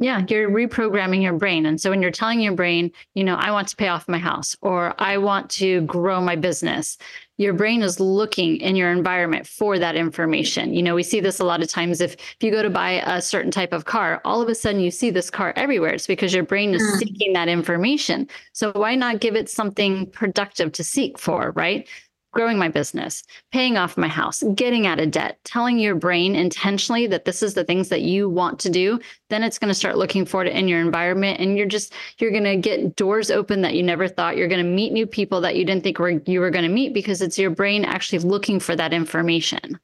yeah, 0.00 0.24
you're 0.30 0.48
reprogramming 0.48 1.22
your 1.22 1.34
brain. 1.34 1.66
And 1.66 1.78
so 1.78 1.90
when 1.90 2.00
you're 2.00 2.10
telling 2.10 2.40
your 2.40 2.54
brain, 2.54 2.90
you 3.14 3.22
know, 3.22 3.34
I 3.34 3.50
want 3.50 3.68
to 3.68 3.76
pay 3.76 3.88
off 3.88 4.08
my 4.08 4.18
house 4.18 4.56
or 4.62 4.94
I 4.98 5.18
want 5.18 5.50
to 5.50 5.82
grow 5.82 6.22
my 6.22 6.36
business, 6.36 6.96
your 7.40 7.54
brain 7.54 7.82
is 7.82 7.98
looking 7.98 8.58
in 8.58 8.76
your 8.76 8.92
environment 8.92 9.46
for 9.46 9.78
that 9.78 9.96
information. 9.96 10.74
You 10.74 10.82
know, 10.82 10.94
we 10.94 11.02
see 11.02 11.20
this 11.20 11.40
a 11.40 11.44
lot 11.44 11.62
of 11.62 11.70
times 11.70 12.02
if, 12.02 12.12
if 12.12 12.36
you 12.40 12.50
go 12.50 12.62
to 12.62 12.68
buy 12.68 13.02
a 13.06 13.22
certain 13.22 13.50
type 13.50 13.72
of 13.72 13.86
car, 13.86 14.20
all 14.26 14.42
of 14.42 14.48
a 14.50 14.54
sudden 14.54 14.78
you 14.78 14.90
see 14.90 15.08
this 15.08 15.30
car 15.30 15.54
everywhere. 15.56 15.94
It's 15.94 16.06
because 16.06 16.34
your 16.34 16.44
brain 16.44 16.74
is 16.74 16.82
mm. 16.82 16.98
seeking 16.98 17.32
that 17.32 17.48
information. 17.48 18.28
So 18.52 18.72
why 18.72 18.94
not 18.94 19.20
give 19.20 19.36
it 19.36 19.48
something 19.48 20.04
productive 20.10 20.72
to 20.72 20.84
seek 20.84 21.18
for, 21.18 21.52
right? 21.52 21.88
Growing 22.32 22.58
my 22.58 22.68
business, 22.68 23.22
paying 23.52 23.76
off 23.76 23.96
my 23.96 24.08
house, 24.08 24.42
getting 24.54 24.86
out 24.86 25.00
of 25.00 25.10
debt, 25.10 25.38
telling 25.44 25.78
your 25.78 25.94
brain 25.94 26.34
intentionally 26.34 27.06
that 27.06 27.24
this 27.24 27.42
is 27.42 27.54
the 27.54 27.64
things 27.64 27.88
that 27.88 28.02
you 28.02 28.28
want 28.28 28.58
to 28.60 28.70
do, 28.70 28.98
then 29.28 29.42
it's 29.42 29.58
going 29.58 29.68
to 29.68 29.74
start 29.74 29.98
looking 29.98 30.24
for 30.24 30.44
it 30.44 30.52
in 30.52 30.68
your 30.68 30.80
environment 30.80 31.40
and 31.40 31.56
you're 31.56 31.66
just 31.66 31.92
you're 32.18 32.30
going 32.30 32.44
to 32.44 32.56
get 32.56 32.96
doors 32.96 33.30
open 33.30 33.62
that 33.62 33.74
you 33.74 33.82
never 33.82 34.08
thought. 34.08 34.36
You're 34.36 34.48
going 34.48 34.64
to 34.64 34.70
meet 34.70 34.92
new 34.92 35.06
people 35.06 35.40
that 35.40 35.56
you 35.56 35.64
didn't 35.64 35.82
think 35.82 35.98
were 35.98 36.20
you 36.26 36.40
were 36.40 36.50
going 36.50 36.64
to 36.64 36.74
meet 36.74 36.94
because 36.94 37.22
it's 37.22 37.38
your 37.38 37.50
brain 37.50 37.84
actually 37.84 38.20
looking 38.20 38.60
for 38.60 38.76
that 38.76 38.92
information. 38.92 39.78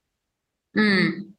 Mm. 0.77 1.33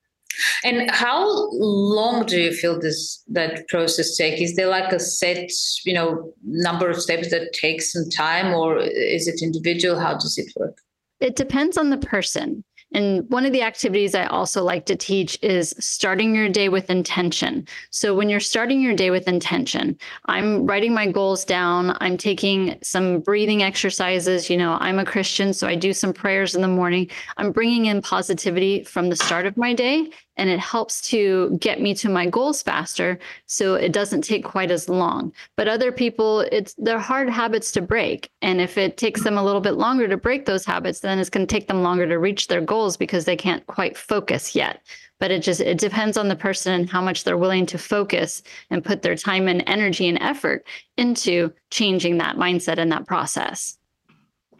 And 0.64 0.92
how 0.92 1.50
long 1.52 2.26
do 2.26 2.40
you 2.40 2.54
feel 2.54 2.80
this 2.80 3.24
that 3.28 3.68
process 3.70 4.16
take? 4.16 4.42
Is 4.42 4.56
there 4.56 4.68
like 4.68 4.92
a 4.92 5.00
set, 5.00 5.50
you 5.86 5.94
know, 5.94 6.34
number 6.44 6.90
of 6.90 7.02
steps 7.02 7.32
that 7.32 7.54
takes 7.54 7.92
some 7.92 8.10
time, 8.10 8.54
or 8.54 8.78
is 8.78 9.28
it 9.28 9.42
individual? 9.42 10.00
How 10.00 10.14
does 10.14 10.38
it 10.38 10.52
work? 10.56 10.78
It 11.20 11.36
depends 11.36 11.78
on 11.78 11.90
the 11.90 11.98
person. 11.98 12.64
And 12.94 13.30
one 13.30 13.46
of 13.46 13.52
the 13.52 13.64
activities 13.64 14.16
I 14.16 14.28
also 14.28 14.64
like 14.64 14.86
to 14.86 14.96
teach 14.96 15.38
is 15.42 15.74
starting 15.78 16.34
your 16.34 16.48
day 16.48 16.70
with 16.70 16.90
intention. 16.90 17.68
So 17.92 18.16
when 18.16 18.30
you're 18.30 18.40
starting 18.40 18.80
your 18.80 18.96
day 18.96 19.12
with 19.12 19.28
intention, 19.28 19.98
I'm 20.28 20.66
writing 20.66 20.94
my 20.94 21.12
goals 21.12 21.44
down. 21.44 21.98
I'm 22.00 22.16
taking 22.16 22.80
some 22.82 23.20
breathing 23.20 23.62
exercises. 23.62 24.50
You 24.50 24.56
know, 24.56 24.78
I'm 24.80 25.00
a 25.00 25.06
Christian, 25.06 25.54
so 25.54 25.68
I 25.68 25.76
do 25.76 25.92
some 25.92 26.14
prayers 26.14 26.56
in 26.56 26.62
the 26.62 26.68
morning. 26.70 27.10
I'm 27.36 27.52
bringing 27.52 27.88
in 27.88 28.02
positivity 28.02 28.86
from 28.86 29.10
the 29.10 29.18
start 29.18 29.46
of 29.46 29.58
my 29.58 29.74
day 29.74 30.10
and 30.38 30.50
it 30.50 30.60
helps 30.60 31.02
to 31.10 31.58
get 31.60 31.82
me 31.82 31.94
to 31.96 32.10
my 32.10 32.26
goals 32.26 32.62
faster 32.62 33.20
so 33.46 33.76
it 33.76 33.92
doesn't 33.92 34.22
take 34.22 34.44
quite 34.44 34.72
as 34.72 34.88
long. 34.88 35.34
But 35.56 35.68
other 35.68 35.92
people 35.92 36.42
it's 36.52 36.74
they're 36.78 37.00
hard 37.00 37.30
habits 37.30 37.72
to 37.74 37.82
break 37.82 38.30
and 38.42 38.62
if 38.62 38.78
it 38.78 38.98
takes 38.98 39.24
them 39.24 39.38
a 39.38 39.44
little 39.44 39.62
bit 39.62 39.74
longer 39.74 40.08
to 40.08 40.18
break 40.18 40.46
those 40.46 40.66
habits 40.66 41.00
then 41.00 41.20
it's 41.20 41.30
going 41.30 41.46
to 41.46 41.54
take 41.54 41.68
them 41.68 41.84
longer 41.84 42.08
to 42.08 42.20
reach 42.20 42.48
their 42.48 42.62
goals 42.62 42.98
because 42.98 43.26
they 43.26 43.36
can't 43.36 43.66
quite 43.68 43.98
focus 43.98 44.56
yet. 44.56 44.82
But 45.20 45.32
it 45.32 45.42
just 45.42 45.62
it 45.62 45.80
depends 45.80 46.18
on 46.18 46.28
the 46.28 46.36
person 46.36 46.74
and 46.74 46.90
how 46.90 47.02
much 47.02 47.24
they're 47.24 47.38
willing 47.38 47.66
to 47.68 47.78
focus 47.78 48.44
and 48.70 48.86
put 48.86 49.02
their 49.02 49.16
time 49.16 49.48
and 49.48 49.64
energy 49.66 50.08
and 50.08 50.22
effort 50.22 50.66
into 50.98 51.52
changing 51.72 52.18
that 52.18 52.38
mindset 52.38 52.78
and 52.78 52.92
that 52.92 53.08
process 53.08 53.77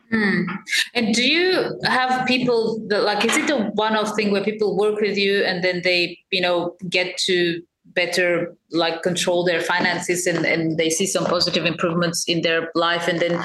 Hmm. 0.10 0.44
And 0.94 1.14
do 1.14 1.28
you 1.28 1.78
have 1.84 2.26
people 2.28 2.82
that 2.88 3.04
like 3.04 3.26
is 3.26 3.36
it 3.36 3.50
a 3.50 3.72
one-off 3.74 4.16
thing 4.16 4.32
where 4.32 4.44
people 4.44 4.78
work 4.78 5.02
with 5.02 5.18
you 5.18 5.44
and 5.44 5.64
then 5.64 5.82
they, 5.84 6.18
you 6.32 6.42
know, 6.42 6.76
get 6.90 7.18
to 7.26 7.62
better 7.88 8.56
like 8.72 9.02
control 9.02 9.44
their 9.44 9.62
finances 9.62 10.28
and, 10.28 10.46
and 10.46 10.78
they 10.78 10.90
see 10.90 11.06
some 11.06 11.26
positive 11.26 11.66
improvements 11.66 12.24
in 12.28 12.42
their 12.42 12.70
life 12.76 13.08
and 13.08 13.20
then 13.20 13.42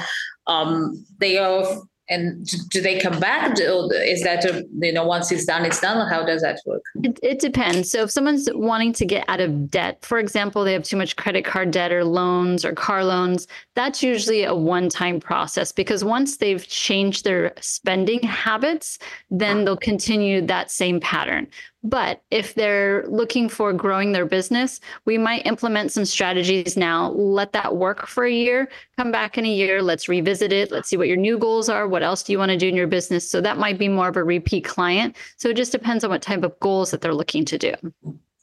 um 0.47 1.05
they 1.19 1.37
are 1.37 1.65
and 2.09 2.45
do 2.69 2.81
they 2.81 2.99
come 2.99 3.19
back? 3.19 3.57
Is 3.59 4.23
that 4.23 4.43
a, 4.45 4.65
you 4.79 4.91
know 4.91 5.05
once 5.05 5.31
it's 5.31 5.45
done 5.45 5.65
it's 5.65 5.79
done? 5.79 6.07
How 6.09 6.25
does 6.25 6.41
that 6.41 6.59
work? 6.65 6.83
It, 7.03 7.19
it, 7.23 7.39
depends. 7.39 7.89
So 7.89 8.03
if 8.03 8.11
someone's 8.11 8.49
wanting 8.53 8.93
to 8.93 9.05
get 9.05 9.23
out 9.29 9.39
of 9.39 9.69
debt 9.69 10.03
for 10.03 10.19
example 10.19 10.63
they 10.63 10.73
have 10.73 10.83
too 10.83 10.97
much 10.97 11.15
credit 11.15 11.45
card 11.45 11.71
debt 11.71 11.91
or 11.91 12.03
loans 12.03 12.65
or 12.65 12.73
car 12.73 13.03
loans 13.03 13.47
that's 13.75 14.03
usually 14.03 14.43
a 14.43 14.53
one-time 14.53 15.19
process 15.19 15.71
because 15.71 16.03
once 16.03 16.37
they've 16.37 16.67
changed 16.67 17.23
their 17.23 17.53
spending 17.59 18.21
habits 18.21 18.99
then 19.31 19.65
they'll 19.65 19.77
continue 19.77 20.41
that 20.41 20.69
same 20.69 20.99
pattern 20.99 21.47
but 21.83 22.21
if 22.31 22.55
they're 22.55 23.05
looking 23.07 23.49
for 23.49 23.73
growing 23.73 24.13
their 24.13 24.25
business, 24.25 24.79
we 25.05 25.17
might 25.17 25.45
implement 25.45 25.91
some 25.91 26.05
strategies 26.05 26.77
now, 26.77 27.11
let 27.11 27.51
that 27.51 27.75
work 27.75 28.07
for 28.07 28.23
a 28.23 28.31
year, 28.31 28.69
come 28.97 29.11
back 29.11 29.37
in 29.37 29.45
a 29.45 29.53
year, 29.53 29.81
let's 29.81 30.07
revisit 30.07 30.53
it, 30.53 30.71
let's 30.71 30.87
see 30.87 30.95
what 30.95 31.09
your 31.09 31.17
new 31.17 31.37
goals 31.37 31.67
are, 31.67 31.87
what 31.87 32.01
else 32.01 32.23
do 32.23 32.31
you 32.31 32.39
want 32.39 32.51
to 32.51 32.57
do 32.57 32.69
in 32.69 32.75
your 32.75 32.87
business. 32.87 33.29
So 33.29 33.41
that 33.41 33.57
might 33.57 33.77
be 33.77 33.89
more 33.89 34.07
of 34.07 34.15
a 34.15 34.23
repeat 34.23 34.63
client. 34.63 35.17
So 35.35 35.49
it 35.49 35.57
just 35.57 35.73
depends 35.73 36.05
on 36.05 36.09
what 36.09 36.21
type 36.21 36.43
of 36.43 36.57
goals 36.61 36.91
that 36.91 37.01
they're 37.01 37.13
looking 37.13 37.43
to 37.45 37.57
do. 37.57 37.73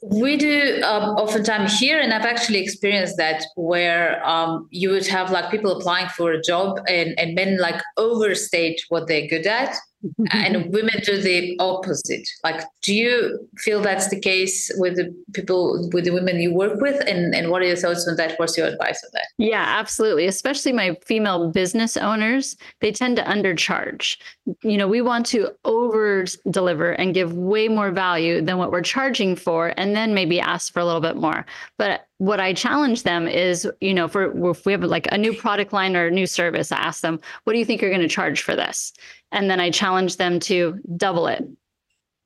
We 0.02 0.38
do 0.38 0.80
um, 0.82 1.11
oftentimes 1.16 1.78
here, 1.78 2.00
and 2.00 2.12
I've 2.12 2.25
actually 2.25 2.61
experienced 2.61 3.18
that 3.18 3.44
where 3.56 4.26
um, 4.26 4.66
you 4.70 4.88
would 4.90 5.06
have 5.06 5.30
like 5.30 5.50
people 5.50 5.76
applying 5.76 6.09
for 6.09 6.32
a 6.32 6.40
job 6.40 6.80
and, 6.88 7.18
and 7.18 7.35
men 7.35 7.59
like 7.59 7.82
overstate 7.99 8.80
what 8.88 9.09
they're 9.09 9.26
good 9.26 9.47
at 9.47 9.76
and 10.33 10.73
women 10.73 11.00
do 11.04 11.21
the 11.21 11.57
opposite. 11.59 12.28
Like 12.45 12.62
do 12.83 12.95
you 12.95 13.49
feel 13.59 13.80
that's 13.80 14.09
the 14.09 14.19
case 14.19 14.71
with 14.76 14.97
the 14.97 15.14
people 15.33 15.88
with 15.92 16.04
the 16.04 16.11
women 16.11 16.40
you 16.40 16.52
work 16.54 16.80
with? 16.80 17.00
And 17.07 17.35
and 17.35 17.50
what 17.50 17.62
are 17.62 17.66
your 17.66 17.76
thoughts 17.76 18.07
on 18.09 18.16
that? 18.16 18.38
What's 18.38 18.57
your 18.57 18.66
advice 18.66 19.02
on 19.04 19.11
that? 19.12 19.26
Yeah 19.38 19.64
absolutely. 19.66 20.26
Especially 20.26 20.73
my 20.73 20.97
female 21.04 21.50
business 21.50 21.97
owners 21.97 22.57
they 22.80 22.92
tend 22.92 23.16
to 23.16 23.25
undercharge. 23.25 24.16
You 24.62 24.76
know 24.76 24.88
we 24.88 25.02
want 25.02 25.26
to 25.26 25.50
over 25.64 26.25
deliver 26.50 26.92
and 26.92 27.14
give 27.14 27.33
way 27.35 27.69
more 27.69 27.90
value 27.90 28.40
than 28.40 28.59
what 28.59 28.73
we're 28.73 28.83
charging 28.83 29.37
for 29.37 29.73
and 29.76 29.95
then 29.95 30.14
maybe 30.14 30.40
ask 30.40 30.73
for 30.73 30.80
a 30.80 30.85
little 30.85 31.00
bit 31.00 31.16
more. 31.16 31.47
But 31.78 32.07
what 32.21 32.39
I 32.39 32.53
challenge 32.53 33.05
them 33.05 33.27
is, 33.27 33.67
you 33.81 33.95
know, 33.95 34.07
for 34.07 34.50
if 34.50 34.67
we 34.67 34.73
have 34.73 34.85
like 34.85 35.09
a 35.11 35.17
new 35.17 35.33
product 35.33 35.73
line 35.73 35.97
or 35.97 36.09
a 36.09 36.11
new 36.11 36.27
service, 36.27 36.71
I 36.71 36.77
ask 36.77 37.00
them, 37.00 37.19
what 37.45 37.55
do 37.55 37.59
you 37.59 37.65
think 37.65 37.81
you're 37.81 37.91
going 37.91 38.03
to 38.03 38.09
charge 38.09 38.43
for 38.43 38.55
this? 38.55 38.93
And 39.33 39.49
then 39.49 39.59
I 39.59 39.71
challenge 39.71 40.19
them 40.19 40.39
to 40.41 40.79
double 40.99 41.29
it 41.29 41.43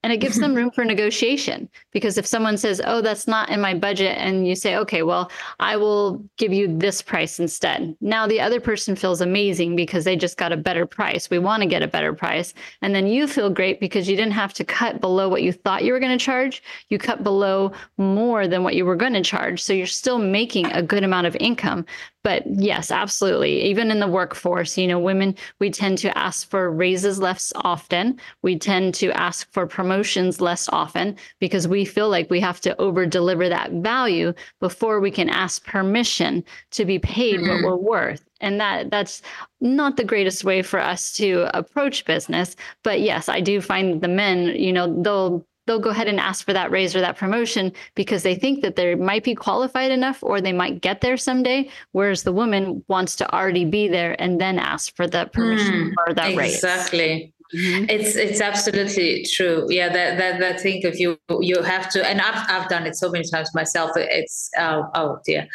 and 0.04 0.12
it 0.12 0.18
gives 0.18 0.38
them 0.38 0.54
room 0.54 0.70
for 0.70 0.84
negotiation 0.94 1.68
because 1.90 2.18
if 2.18 2.26
someone 2.26 2.58
says 2.58 2.80
oh 2.84 3.00
that's 3.00 3.26
not 3.26 3.48
in 3.48 3.60
my 3.60 3.74
budget 3.74 4.16
and 4.18 4.46
you 4.46 4.54
say 4.54 4.76
okay 4.76 5.02
well 5.02 5.30
i 5.58 5.76
will 5.76 6.22
give 6.36 6.52
you 6.52 6.76
this 6.78 7.00
price 7.00 7.40
instead. 7.40 7.96
Now 8.00 8.26
the 8.26 8.40
other 8.40 8.60
person 8.60 8.96
feels 8.96 9.20
amazing 9.20 9.76
because 9.76 10.04
they 10.04 10.16
just 10.16 10.36
got 10.36 10.52
a 10.52 10.56
better 10.56 10.86
price. 10.86 11.30
We 11.30 11.38
want 11.38 11.62
to 11.62 11.68
get 11.68 11.82
a 11.82 11.88
better 11.88 12.12
price. 12.12 12.52
And 12.82 12.94
then 12.94 13.06
you 13.06 13.26
feel 13.26 13.50
great 13.50 13.80
because 13.80 14.08
you 14.08 14.16
didn't 14.16 14.32
have 14.32 14.52
to 14.54 14.64
cut 14.64 15.00
below 15.00 15.28
what 15.28 15.42
you 15.42 15.52
thought 15.52 15.84
you 15.84 15.92
were 15.92 16.00
going 16.00 16.16
to 16.16 16.24
charge. 16.24 16.62
You 16.88 16.98
cut 16.98 17.22
below 17.22 17.72
more 17.96 18.46
than 18.46 18.62
what 18.62 18.74
you 18.74 18.84
were 18.84 18.96
going 18.96 19.14
to 19.14 19.22
charge 19.22 19.62
so 19.62 19.72
you're 19.72 19.86
still 19.86 20.18
making 20.18 20.66
a 20.66 20.82
good 20.82 21.04
amount 21.04 21.26
of 21.26 21.36
income. 21.40 21.86
But 22.22 22.42
yes, 22.46 22.90
absolutely. 22.90 23.62
Even 23.64 23.90
in 23.90 24.00
the 24.00 24.08
workforce, 24.08 24.78
you 24.78 24.86
know, 24.86 24.98
women, 24.98 25.36
we 25.60 25.70
tend 25.70 25.98
to 25.98 26.16
ask 26.16 26.48
for 26.48 26.70
raises 26.70 27.18
less 27.18 27.52
often. 27.56 28.18
We 28.40 28.58
tend 28.58 28.94
to 28.94 29.12
ask 29.12 29.50
for 29.52 29.66
promotions 29.66 29.93
less 30.02 30.68
often 30.70 31.16
because 31.38 31.68
we 31.68 31.84
feel 31.84 32.08
like 32.08 32.30
we 32.30 32.40
have 32.40 32.60
to 32.62 32.76
over 32.80 33.06
deliver 33.06 33.48
that 33.48 33.70
value 33.70 34.32
before 34.60 34.98
we 34.98 35.10
can 35.10 35.28
ask 35.28 35.64
permission 35.64 36.42
to 36.72 36.84
be 36.84 36.98
paid 36.98 37.40
mm-hmm. 37.40 37.62
what 37.62 37.62
we're 37.62 37.76
worth. 37.76 38.24
And 38.40 38.60
that 38.60 38.90
that's 38.90 39.22
not 39.60 39.96
the 39.96 40.04
greatest 40.04 40.44
way 40.44 40.60
for 40.60 40.78
us 40.78 41.12
to 41.12 41.48
approach 41.56 42.04
business. 42.04 42.56
But 42.82 43.00
yes 43.04 43.28
i 43.28 43.40
do 43.40 43.60
find 43.60 44.00
the 44.00 44.08
men 44.08 44.46
you 44.56 44.72
know 44.72 45.02
they'll 45.02 45.46
they'll 45.66 45.78
go 45.78 45.90
ahead 45.90 46.08
and 46.08 46.20
ask 46.20 46.44
for 46.44 46.52
that 46.52 46.70
raise 46.70 46.94
or 46.94 47.00
that 47.00 47.16
promotion 47.16 47.72
because 47.94 48.22
they 48.22 48.34
think 48.34 48.60
that 48.60 48.76
they 48.76 48.94
might 48.94 49.24
be 49.24 49.34
qualified 49.34 49.90
enough 49.90 50.22
or 50.22 50.40
they 50.40 50.52
might 50.52 50.80
get 50.80 51.00
there 51.00 51.16
someday 51.16 51.68
whereas 51.92 52.22
the 52.22 52.32
woman 52.32 52.84
wants 52.88 53.16
to 53.16 53.34
already 53.34 53.64
be 53.64 53.88
there 53.88 54.20
and 54.20 54.40
then 54.40 54.58
ask 54.58 54.94
for 54.96 55.06
the 55.06 55.26
permission 55.32 55.90
mm, 55.90 55.94
for 55.94 56.14
that 56.14 56.36
raise. 56.36 56.54
exactly 56.54 57.32
Mm-hmm. 57.54 57.84
It's 57.88 58.16
it's 58.16 58.40
absolutely 58.40 59.26
true. 59.32 59.66
Yeah, 59.68 59.88
that 59.92 60.18
that 60.18 60.40
that 60.40 60.60
thing 60.60 60.84
of 60.86 60.98
you 60.98 61.18
you 61.40 61.62
have 61.62 61.88
to, 61.90 62.06
and 62.06 62.20
I've 62.20 62.44
I've 62.48 62.68
done 62.68 62.86
it 62.86 62.96
so 62.96 63.10
many 63.10 63.24
times 63.28 63.54
myself. 63.54 63.92
It's 63.96 64.50
oh, 64.58 64.84
oh 64.94 65.18
dear, 65.24 65.46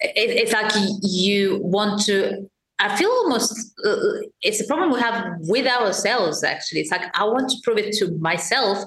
it, 0.00 0.30
it's 0.30 0.52
like 0.52 0.72
you 1.02 1.58
want 1.62 2.02
to 2.02 2.48
I 2.78 2.94
feel 2.96 3.08
almost 3.08 3.52
uh, 3.86 3.96
it's 4.42 4.60
a 4.60 4.66
problem 4.66 4.92
we 4.92 5.00
have 5.00 5.32
with 5.40 5.66
ourselves. 5.66 6.44
Actually, 6.44 6.80
it's 6.80 6.90
like 6.90 7.04
I 7.18 7.24
want 7.24 7.48
to 7.48 7.56
prove 7.64 7.78
it 7.78 7.94
to 7.98 8.12
myself 8.18 8.84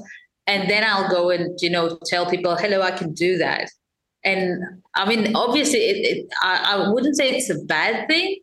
and 0.50 0.68
then 0.68 0.84
I'll 0.84 1.10
go 1.10 1.30
and 1.30 1.58
you 1.62 1.70
know 1.70 1.98
tell 2.06 2.30
people, 2.30 2.56
"Hello, 2.56 2.82
I 2.82 2.92
can 2.92 3.14
do 3.14 3.38
that." 3.38 3.70
And 4.24 4.62
I 4.96 5.08
mean, 5.08 5.36
obviously, 5.36 5.80
it, 5.80 5.98
it, 6.18 6.28
I, 6.42 6.76
I 6.76 6.90
wouldn't 6.90 7.16
say 7.16 7.30
it's 7.30 7.50
a 7.50 7.64
bad 7.66 8.08
thing, 8.08 8.40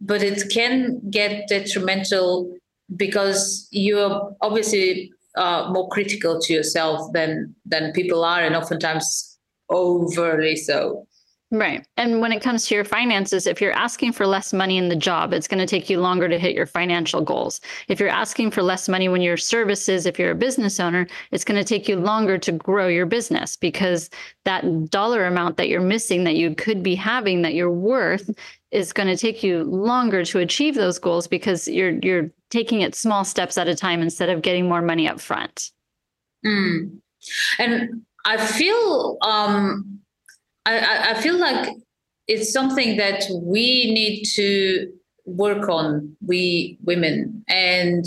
but 0.00 0.22
it 0.22 0.42
can 0.52 1.00
get 1.10 1.48
detrimental 1.48 2.54
because 2.94 3.68
you're 3.70 4.36
obviously 4.40 5.10
uh, 5.36 5.68
more 5.70 5.88
critical 5.88 6.40
to 6.40 6.52
yourself 6.52 7.12
than 7.12 7.54
than 7.64 7.92
people 7.92 8.24
are, 8.24 8.40
and 8.40 8.54
oftentimes 8.54 9.38
overly 9.68 10.56
so. 10.56 11.06
Right. 11.52 11.86
And 11.96 12.20
when 12.20 12.32
it 12.32 12.42
comes 12.42 12.66
to 12.66 12.74
your 12.74 12.84
finances, 12.84 13.46
if 13.46 13.60
you're 13.60 13.72
asking 13.72 14.12
for 14.12 14.26
less 14.26 14.52
money 14.52 14.78
in 14.78 14.88
the 14.88 14.96
job, 14.96 15.32
it's 15.32 15.46
going 15.46 15.60
to 15.60 15.66
take 15.66 15.88
you 15.88 16.00
longer 16.00 16.28
to 16.28 16.40
hit 16.40 16.56
your 16.56 16.66
financial 16.66 17.20
goals. 17.20 17.60
If 17.86 18.00
you're 18.00 18.08
asking 18.08 18.50
for 18.50 18.64
less 18.64 18.88
money 18.88 19.08
when 19.08 19.22
you're 19.22 19.36
services, 19.36 20.06
if 20.06 20.18
you're 20.18 20.32
a 20.32 20.36
business 20.36 20.80
owner, 20.80 21.06
it's 21.30 21.44
going 21.44 21.58
to 21.58 21.64
take 21.64 21.88
you 21.88 21.96
longer 21.96 22.36
to 22.36 22.50
grow 22.50 22.88
your 22.88 23.06
business 23.06 23.56
because 23.56 24.10
that 24.44 24.90
dollar 24.90 25.24
amount 25.24 25.56
that 25.58 25.68
you're 25.68 25.80
missing 25.80 26.24
that 26.24 26.34
you 26.34 26.52
could 26.52 26.82
be 26.82 26.96
having 26.96 27.42
that 27.42 27.54
you're 27.54 27.70
worth 27.70 28.28
is 28.72 28.92
going 28.92 29.08
to 29.08 29.16
take 29.16 29.44
you 29.44 29.62
longer 29.62 30.24
to 30.24 30.40
achieve 30.40 30.74
those 30.74 30.98
goals 30.98 31.28
because 31.28 31.68
you're 31.68 31.92
you're 32.02 32.28
taking 32.50 32.80
it 32.80 32.94
small 32.94 33.24
steps 33.24 33.58
at 33.58 33.68
a 33.68 33.74
time 33.74 34.02
instead 34.02 34.28
of 34.28 34.42
getting 34.42 34.68
more 34.68 34.82
money 34.82 35.08
up 35.08 35.20
front. 35.20 35.70
Mm. 36.44 36.98
And 37.58 38.02
I 38.24 38.36
feel 38.36 39.18
um 39.22 40.00
I, 40.64 41.12
I 41.12 41.14
feel 41.20 41.38
like 41.38 41.70
it's 42.26 42.52
something 42.52 42.96
that 42.96 43.24
we 43.42 43.92
need 43.92 44.24
to 44.34 44.92
work 45.24 45.68
on, 45.68 46.16
we 46.26 46.78
women. 46.84 47.44
And 47.48 48.04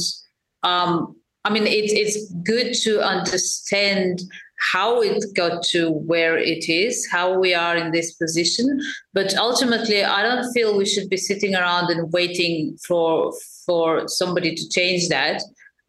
um, 0.64 1.16
I 1.46 1.52
mean, 1.52 1.68
it's 1.68 1.94
it's 1.94 2.32
good 2.44 2.74
to 2.84 3.02
understand 3.02 4.22
how 4.60 5.02
it 5.02 5.24
got 5.36 5.64
to 5.64 5.92
where 5.92 6.38
it 6.38 6.70
is, 6.70 7.08
how 7.12 7.40
we 7.40 7.54
are 7.54 7.76
in 7.76 7.92
this 7.92 8.14
position. 8.14 8.80
But 9.14 9.36
ultimately, 9.38 10.04
I 10.04 10.22
don't 10.22 10.52
feel 10.54 10.78
we 10.78 10.86
should 10.86 11.10
be 11.10 11.18
sitting 11.18 11.56
around 11.56 11.90
and 11.90 12.12
waiting 12.12 12.78
for 12.88 13.34
for 13.66 14.08
somebody 14.08 14.56
to 14.56 14.70
change 14.70 15.10
that. 15.10 15.42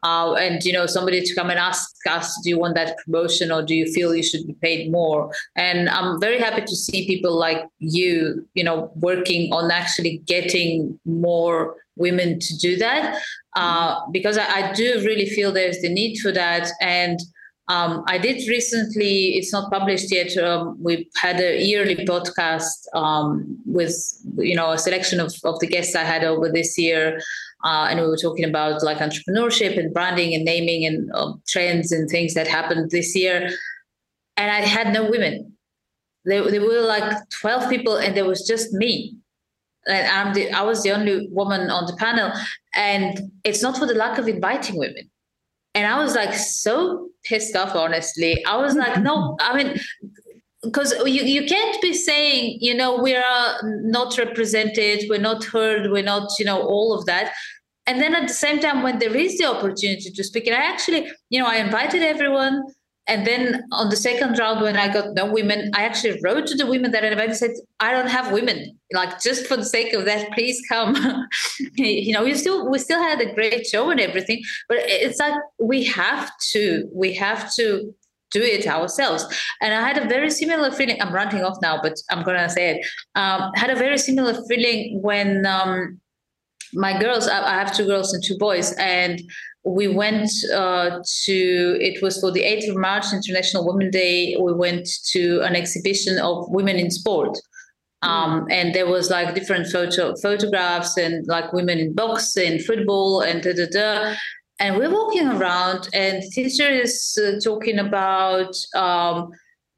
uh, 0.03 0.35
and 0.35 0.65
you 0.65 0.73
know 0.73 0.87
somebody 0.87 1.21
to 1.21 1.35
come 1.35 1.51
and 1.51 1.59
ask 1.59 1.91
us 2.09 2.41
do 2.43 2.51
you 2.51 2.59
want 2.59 2.75
that 2.75 2.97
promotion 3.05 3.53
or 3.53 3.63
do 3.63 3.75
you 3.75 3.87
feel 3.93 4.15
you 4.15 4.23
should 4.23 4.47
be 4.47 4.55
paid 4.55 4.91
more 4.91 5.31
and 5.57 5.89
i'm 5.91 6.19
very 6.21 6.39
happy 6.39 6.63
to 6.63 6.77
see 6.77 7.07
people 7.07 7.37
like 7.37 7.65
you 7.79 8.47
you 8.55 8.65
know 8.65 8.91
working 8.97 9.53
on 9.53 9.71
actually 9.71 10.19
getting 10.27 10.99
more 11.05 11.77
women 11.97 12.39
to 12.39 12.57
do 12.59 12.77
that 12.77 13.21
uh, 13.57 14.01
because 14.11 14.39
I, 14.39 14.47
I, 14.47 14.73
do 14.73 15.03
really 15.05 15.27
feel 15.27 15.51
there's 15.53 15.81
the 15.81 15.93
need 15.93 16.19
for 16.19 16.31
that 16.33 16.69
and 16.81 17.19
um, 17.71 18.05
I 18.09 18.19
did 18.19 18.49
recently, 18.49 19.37
it's 19.37 19.53
not 19.53 19.71
published 19.71 20.13
yet. 20.13 20.37
Um, 20.37 20.77
we 20.83 21.09
had 21.17 21.41
a 21.41 21.63
yearly 21.63 21.97
podcast 22.05 22.79
um, 22.95 23.57
with, 23.65 23.95
you 24.37 24.57
know, 24.57 24.73
a 24.73 24.79
selection 24.79 25.21
of, 25.21 25.33
of 25.45 25.61
the 25.61 25.67
guests 25.67 25.95
I 25.95 26.05
had 26.05 26.25
over 26.25 26.51
this 26.51 26.77
year 26.77 27.21
uh, 27.65 27.89
and 27.91 28.01
we 28.01 28.07
were 28.07 28.17
talking 28.17 28.45
about 28.45 28.83
like 28.83 28.99
entrepreneurship 28.99 29.79
and 29.79 29.93
branding 29.93 30.35
and 30.35 30.45
naming 30.45 30.87
and 30.87 31.11
uh, 31.15 31.33
trends 31.47 31.93
and 31.93 32.09
things 32.09 32.35
that 32.35 32.47
happened 32.47 32.91
this 32.91 33.15
year. 33.15 33.51
And 34.37 34.51
I 34.51 34.61
had 34.61 34.93
no 34.93 35.11
women. 35.11 35.53
There, 36.25 36.51
there 36.51 36.63
were 36.63 36.81
like 36.81 37.13
12 37.41 37.69
people, 37.69 37.97
and 37.97 38.17
there 38.17 38.25
was 38.25 38.47
just 38.47 38.73
me. 38.73 39.15
And 39.87 40.07
I'm 40.07 40.35
the, 40.35 40.51
I 40.51 40.63
was 40.63 40.83
the 40.83 40.93
only 40.93 41.29
woman 41.31 41.71
on 41.71 41.87
the 41.87 41.97
panel. 41.97 42.33
And 42.75 43.31
it's 43.45 43.63
not 43.63 43.77
for 43.77 43.87
the 43.87 43.95
lack 43.95 44.19
of 44.19 44.29
inviting 44.29 44.79
women. 44.79 45.10
And 45.75 45.87
I 45.87 46.03
was 46.03 46.15
like 46.15 46.35
so 46.35 47.09
pissed 47.25 47.55
off, 47.55 47.75
honestly. 47.77 48.45
I 48.45 48.57
was 48.57 48.75
like, 48.75 49.01
no, 49.03 49.37
I 49.41 49.57
mean, 49.57 49.81
because 50.63 50.93
you, 51.07 51.23
you 51.23 51.47
can't 51.47 51.81
be 51.81 51.95
saying 51.95 52.59
you 52.61 52.75
know 52.75 53.01
we 53.01 53.15
are 53.15 53.61
not 53.63 54.17
represented 54.19 55.05
we're 55.09 55.19
not 55.19 55.43
heard 55.45 55.91
we're 55.91 56.03
not 56.03 56.31
you 56.39 56.45
know 56.45 56.61
all 56.61 56.93
of 56.93 57.07
that 57.07 57.33
and 57.87 58.01
then 58.01 58.15
at 58.15 58.29
the 58.29 58.35
same 58.35 58.61
time 58.61 58.83
when 58.83 58.99
there 58.99 59.17
is 59.17 59.39
the 59.39 59.45
opportunity 59.45 60.11
to 60.11 60.23
speak 60.23 60.47
and 60.47 60.55
i 60.55 60.59
actually 60.59 61.11
you 61.31 61.41
know 61.41 61.47
i 61.47 61.57
invited 61.57 62.03
everyone 62.03 62.63
and 63.11 63.27
then 63.27 63.63
on 63.73 63.91
the 63.91 63.97
second 63.97 64.39
round 64.39 64.61
when 64.63 64.77
i 64.77 64.87
got 64.93 65.15
no 65.15 65.31
women 65.31 65.71
i 65.75 65.83
actually 65.83 66.19
wrote 66.23 66.47
to 66.47 66.57
the 66.57 66.67
women 66.67 66.91
that 66.91 67.05
i 67.05 67.09
invited 67.09 67.35
said 67.35 67.51
i 67.81 67.93
don't 67.93 68.09
have 68.09 68.33
women 68.33 68.59
like 68.93 69.21
just 69.21 69.47
for 69.47 69.57
the 69.57 69.65
sake 69.65 69.93
of 69.93 70.05
that 70.05 70.31
please 70.33 70.63
come 70.69 70.97
you 71.75 72.13
know 72.13 72.25
we 72.25 72.35
still 72.35 72.71
we 72.71 72.79
still 72.79 73.03
had 73.03 73.21
a 73.21 73.35
great 73.35 73.67
show 73.67 73.91
and 73.91 74.01
everything 74.01 74.41
but 74.69 74.79
it's 74.81 75.19
like 75.19 75.35
we 75.59 75.85
have 75.85 76.31
to 76.53 76.89
we 76.95 77.13
have 77.13 77.53
to 77.55 77.95
do 78.31 78.41
it 78.41 78.67
ourselves. 78.67 79.25
And 79.61 79.75
I 79.75 79.87
had 79.87 79.99
a 79.99 80.09
very 80.09 80.31
similar 80.31 80.71
feeling. 80.71 81.01
I'm 81.03 81.13
ranting 81.13 81.43
off 81.43 81.59
now, 81.61 81.81
but 81.83 81.97
I'm 82.11 82.23
gonna 82.23 82.49
say 82.49 82.77
it. 82.77 82.87
Um, 83.15 83.51
had 83.55 83.71
a 83.71 83.77
very 83.77 83.99
similar 83.99 84.41
feeling 84.49 85.01
when 85.03 85.47
um, 85.47 86.01
my 86.73 86.99
girls. 87.01 87.27
I, 87.27 87.55
have 87.55 87.77
two 87.77 87.87
girls 87.87 88.13
and 88.15 88.23
two 88.23 88.39
boys, 88.39 88.73
and 88.75 89.21
we 89.65 89.89
went 89.89 90.31
uh, 90.55 91.01
to. 91.25 91.79
It 91.81 92.03
was 92.03 92.21
for 92.21 92.31
the 92.31 92.43
8th 92.43 92.71
of 92.71 92.77
March, 92.77 93.13
International 93.13 93.67
Women's 93.67 93.93
Day. 93.93 94.37
We 94.41 94.53
went 94.53 94.89
to 95.13 95.41
an 95.41 95.55
exhibition 95.55 96.19
of 96.19 96.51
women 96.51 96.77
in 96.77 96.91
sport. 96.91 97.39
Um, 98.03 98.47
and 98.51 98.75
there 98.75 98.87
was 98.87 99.11
like 99.11 99.35
different 99.35 99.67
photo 99.67 100.15
photographs 100.23 100.97
and 100.97 101.27
like 101.27 101.53
women 101.53 101.79
in 101.79 101.95
boxing, 101.95 102.59
football, 102.59 103.21
and 103.21 103.43
da 103.43 103.53
da 103.53 103.67
da 103.71 104.17
and 104.61 104.77
we're 104.77 104.93
walking 104.93 105.27
around 105.27 105.89
and 105.95 106.23
teacher 106.33 106.69
is 106.69 107.19
uh, 107.25 107.41
talking 107.43 107.79
about 107.79 108.55
um, 108.77 109.31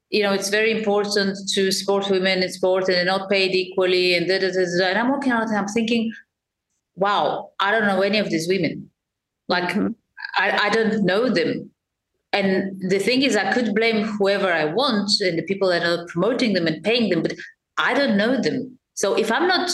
you 0.09 0.21
know 0.21 0.33
it's 0.33 0.49
very 0.49 0.71
important 0.71 1.37
to 1.53 1.71
support 1.71 2.09
women 2.09 2.43
in 2.43 2.51
sport 2.51 2.83
and 2.87 2.97
they're 2.97 3.05
not 3.05 3.29
paid 3.29 3.55
equally 3.55 4.13
and 4.13 4.27
da, 4.27 4.37
da, 4.37 4.51
da, 4.51 4.65
da. 4.77 4.85
and 4.89 4.99
i'm 4.99 5.09
walking 5.09 5.31
around 5.31 5.47
and 5.47 5.57
i'm 5.57 5.67
thinking 5.67 6.11
wow 6.95 7.49
i 7.59 7.71
don't 7.71 7.87
know 7.87 8.01
any 8.01 8.19
of 8.19 8.29
these 8.29 8.47
women 8.47 8.89
like 9.47 9.69
mm-hmm. 9.69 9.87
I, 10.35 10.67
I 10.67 10.69
don't 10.69 11.03
know 11.03 11.29
them 11.29 11.69
and 12.31 12.81
the 12.89 12.99
thing 12.99 13.21
is 13.21 13.35
i 13.35 13.51
could 13.53 13.75
blame 13.75 14.03
whoever 14.03 14.51
i 14.51 14.65
want 14.65 15.11
and 15.21 15.37
the 15.37 15.43
people 15.43 15.69
that 15.69 15.83
are 15.83 16.05
promoting 16.07 16.53
them 16.53 16.67
and 16.67 16.83
paying 16.83 17.09
them 17.09 17.21
but 17.21 17.33
i 17.77 17.93
don't 17.93 18.17
know 18.17 18.41
them 18.41 18.77
so 18.93 19.15
if 19.15 19.31
i'm 19.31 19.47
not 19.47 19.69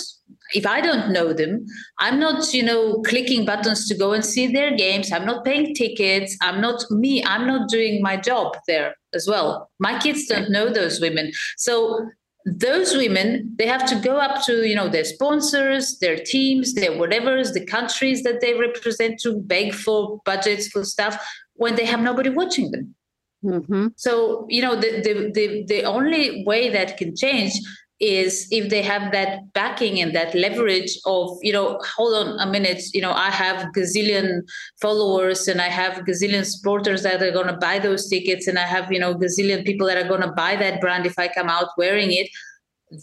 if 0.53 0.65
I 0.65 0.81
don't 0.81 1.11
know 1.11 1.33
them, 1.33 1.65
I'm 1.99 2.19
not, 2.19 2.53
you 2.53 2.63
know, 2.63 3.01
clicking 3.01 3.45
buttons 3.45 3.87
to 3.87 3.95
go 3.95 4.13
and 4.13 4.25
see 4.25 4.47
their 4.47 4.75
games. 4.75 5.11
I'm 5.11 5.25
not 5.25 5.45
paying 5.45 5.75
tickets. 5.75 6.35
I'm 6.41 6.59
not 6.59 6.83
me. 6.89 7.23
I'm 7.23 7.45
not 7.45 7.69
doing 7.69 8.01
my 8.01 8.17
job 8.17 8.57
there 8.67 8.95
as 9.13 9.27
well. 9.27 9.69
My 9.79 9.99
kids 9.99 10.25
don't 10.25 10.49
know 10.49 10.69
those 10.69 10.99
women. 10.99 11.31
So 11.57 12.09
those 12.57 12.95
women, 12.95 13.53
they 13.57 13.65
have 13.67 13.85
to 13.87 13.95
go 13.95 14.17
up 14.17 14.43
to, 14.45 14.67
you 14.67 14.75
know, 14.75 14.89
their 14.89 15.03
sponsors, 15.03 15.97
their 15.99 16.17
teams, 16.17 16.73
their 16.73 16.97
whatever's, 16.97 17.53
the 17.53 17.65
countries 17.65 18.23
that 18.23 18.41
they 18.41 18.53
represent 18.53 19.19
to 19.21 19.39
beg 19.41 19.73
for 19.73 20.19
budgets 20.25 20.67
for 20.67 20.83
stuff 20.83 21.23
when 21.53 21.75
they 21.75 21.85
have 21.85 22.01
nobody 22.01 22.29
watching 22.29 22.71
them. 22.71 22.95
Mm-hmm. 23.43 23.87
So, 23.95 24.45
you 24.49 24.61
know, 24.61 24.75
the, 24.75 25.01
the, 25.01 25.31
the, 25.33 25.65
the 25.67 25.83
only 25.83 26.43
way 26.45 26.69
that 26.69 26.97
can 26.97 27.15
change 27.15 27.53
is 27.99 28.47
if 28.51 28.69
they 28.69 28.81
have 28.81 29.11
that 29.11 29.51
backing 29.53 29.99
and 29.99 30.15
that 30.15 30.33
leverage 30.33 30.97
of 31.05 31.37
you 31.41 31.51
know 31.51 31.79
hold 31.95 32.13
on 32.13 32.39
a 32.39 32.49
minute 32.49 32.81
you 32.93 33.01
know 33.01 33.11
i 33.11 33.29
have 33.29 33.67
gazillion 33.73 34.41
followers 34.81 35.47
and 35.47 35.61
i 35.61 35.67
have 35.67 36.03
gazillion 36.05 36.45
supporters 36.45 37.03
that 37.03 37.21
are 37.21 37.31
going 37.31 37.47
to 37.47 37.57
buy 37.57 37.77
those 37.77 38.07
tickets 38.07 38.47
and 38.47 38.57
i 38.57 38.65
have 38.65 38.91
you 38.91 38.99
know 38.99 39.13
gazillion 39.13 39.65
people 39.65 39.85
that 39.85 39.97
are 39.97 40.07
going 40.07 40.21
to 40.21 40.31
buy 40.31 40.55
that 40.55 40.79
brand 40.79 41.05
if 41.05 41.19
i 41.19 41.27
come 41.27 41.49
out 41.49 41.69
wearing 41.77 42.11
it 42.11 42.29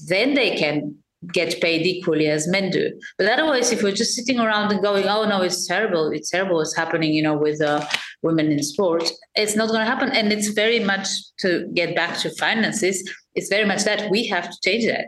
then 0.09 0.35
they 0.35 0.57
can 0.57 0.97
get 1.33 1.61
paid 1.61 1.87
equally 1.87 2.29
as 2.29 2.47
men 2.47 2.71
do. 2.71 2.93
But 3.19 3.29
otherwise, 3.29 3.73
if 3.73 3.83
we're 3.83 3.93
just 3.93 4.15
sitting 4.15 4.39
around 4.39 4.73
and 4.73 4.83
going, 4.83 5.07
"Oh 5.07 5.27
no, 5.27 5.43
it's 5.43 5.67
terrible! 5.67 6.11
It's 6.11 6.31
terrible! 6.31 6.61
It's 6.61 6.77
happening," 6.77 7.13
you 7.13 7.23
know, 7.23 7.37
with 7.37 7.61
uh, 7.61 7.85
women 8.23 8.53
in 8.53 8.63
sport, 8.63 9.11
it's 9.35 9.57
not 9.57 9.69
going 9.69 9.81
to 9.81 9.87
happen. 9.87 10.11
And 10.11 10.33
it's 10.33 10.49
very 10.49 10.81
much 10.81 11.09
to 11.41 11.69
get 11.75 11.95
back 11.95 12.19
to 12.19 12.31
finances. 12.37 13.09
It's 13.37 13.49
very 13.49 13.65
much 13.65 13.85
that 13.85 14.11
we 14.11 14.27
have 14.27 14.51
to 14.51 14.57
change 14.65 14.87
that. 14.87 15.07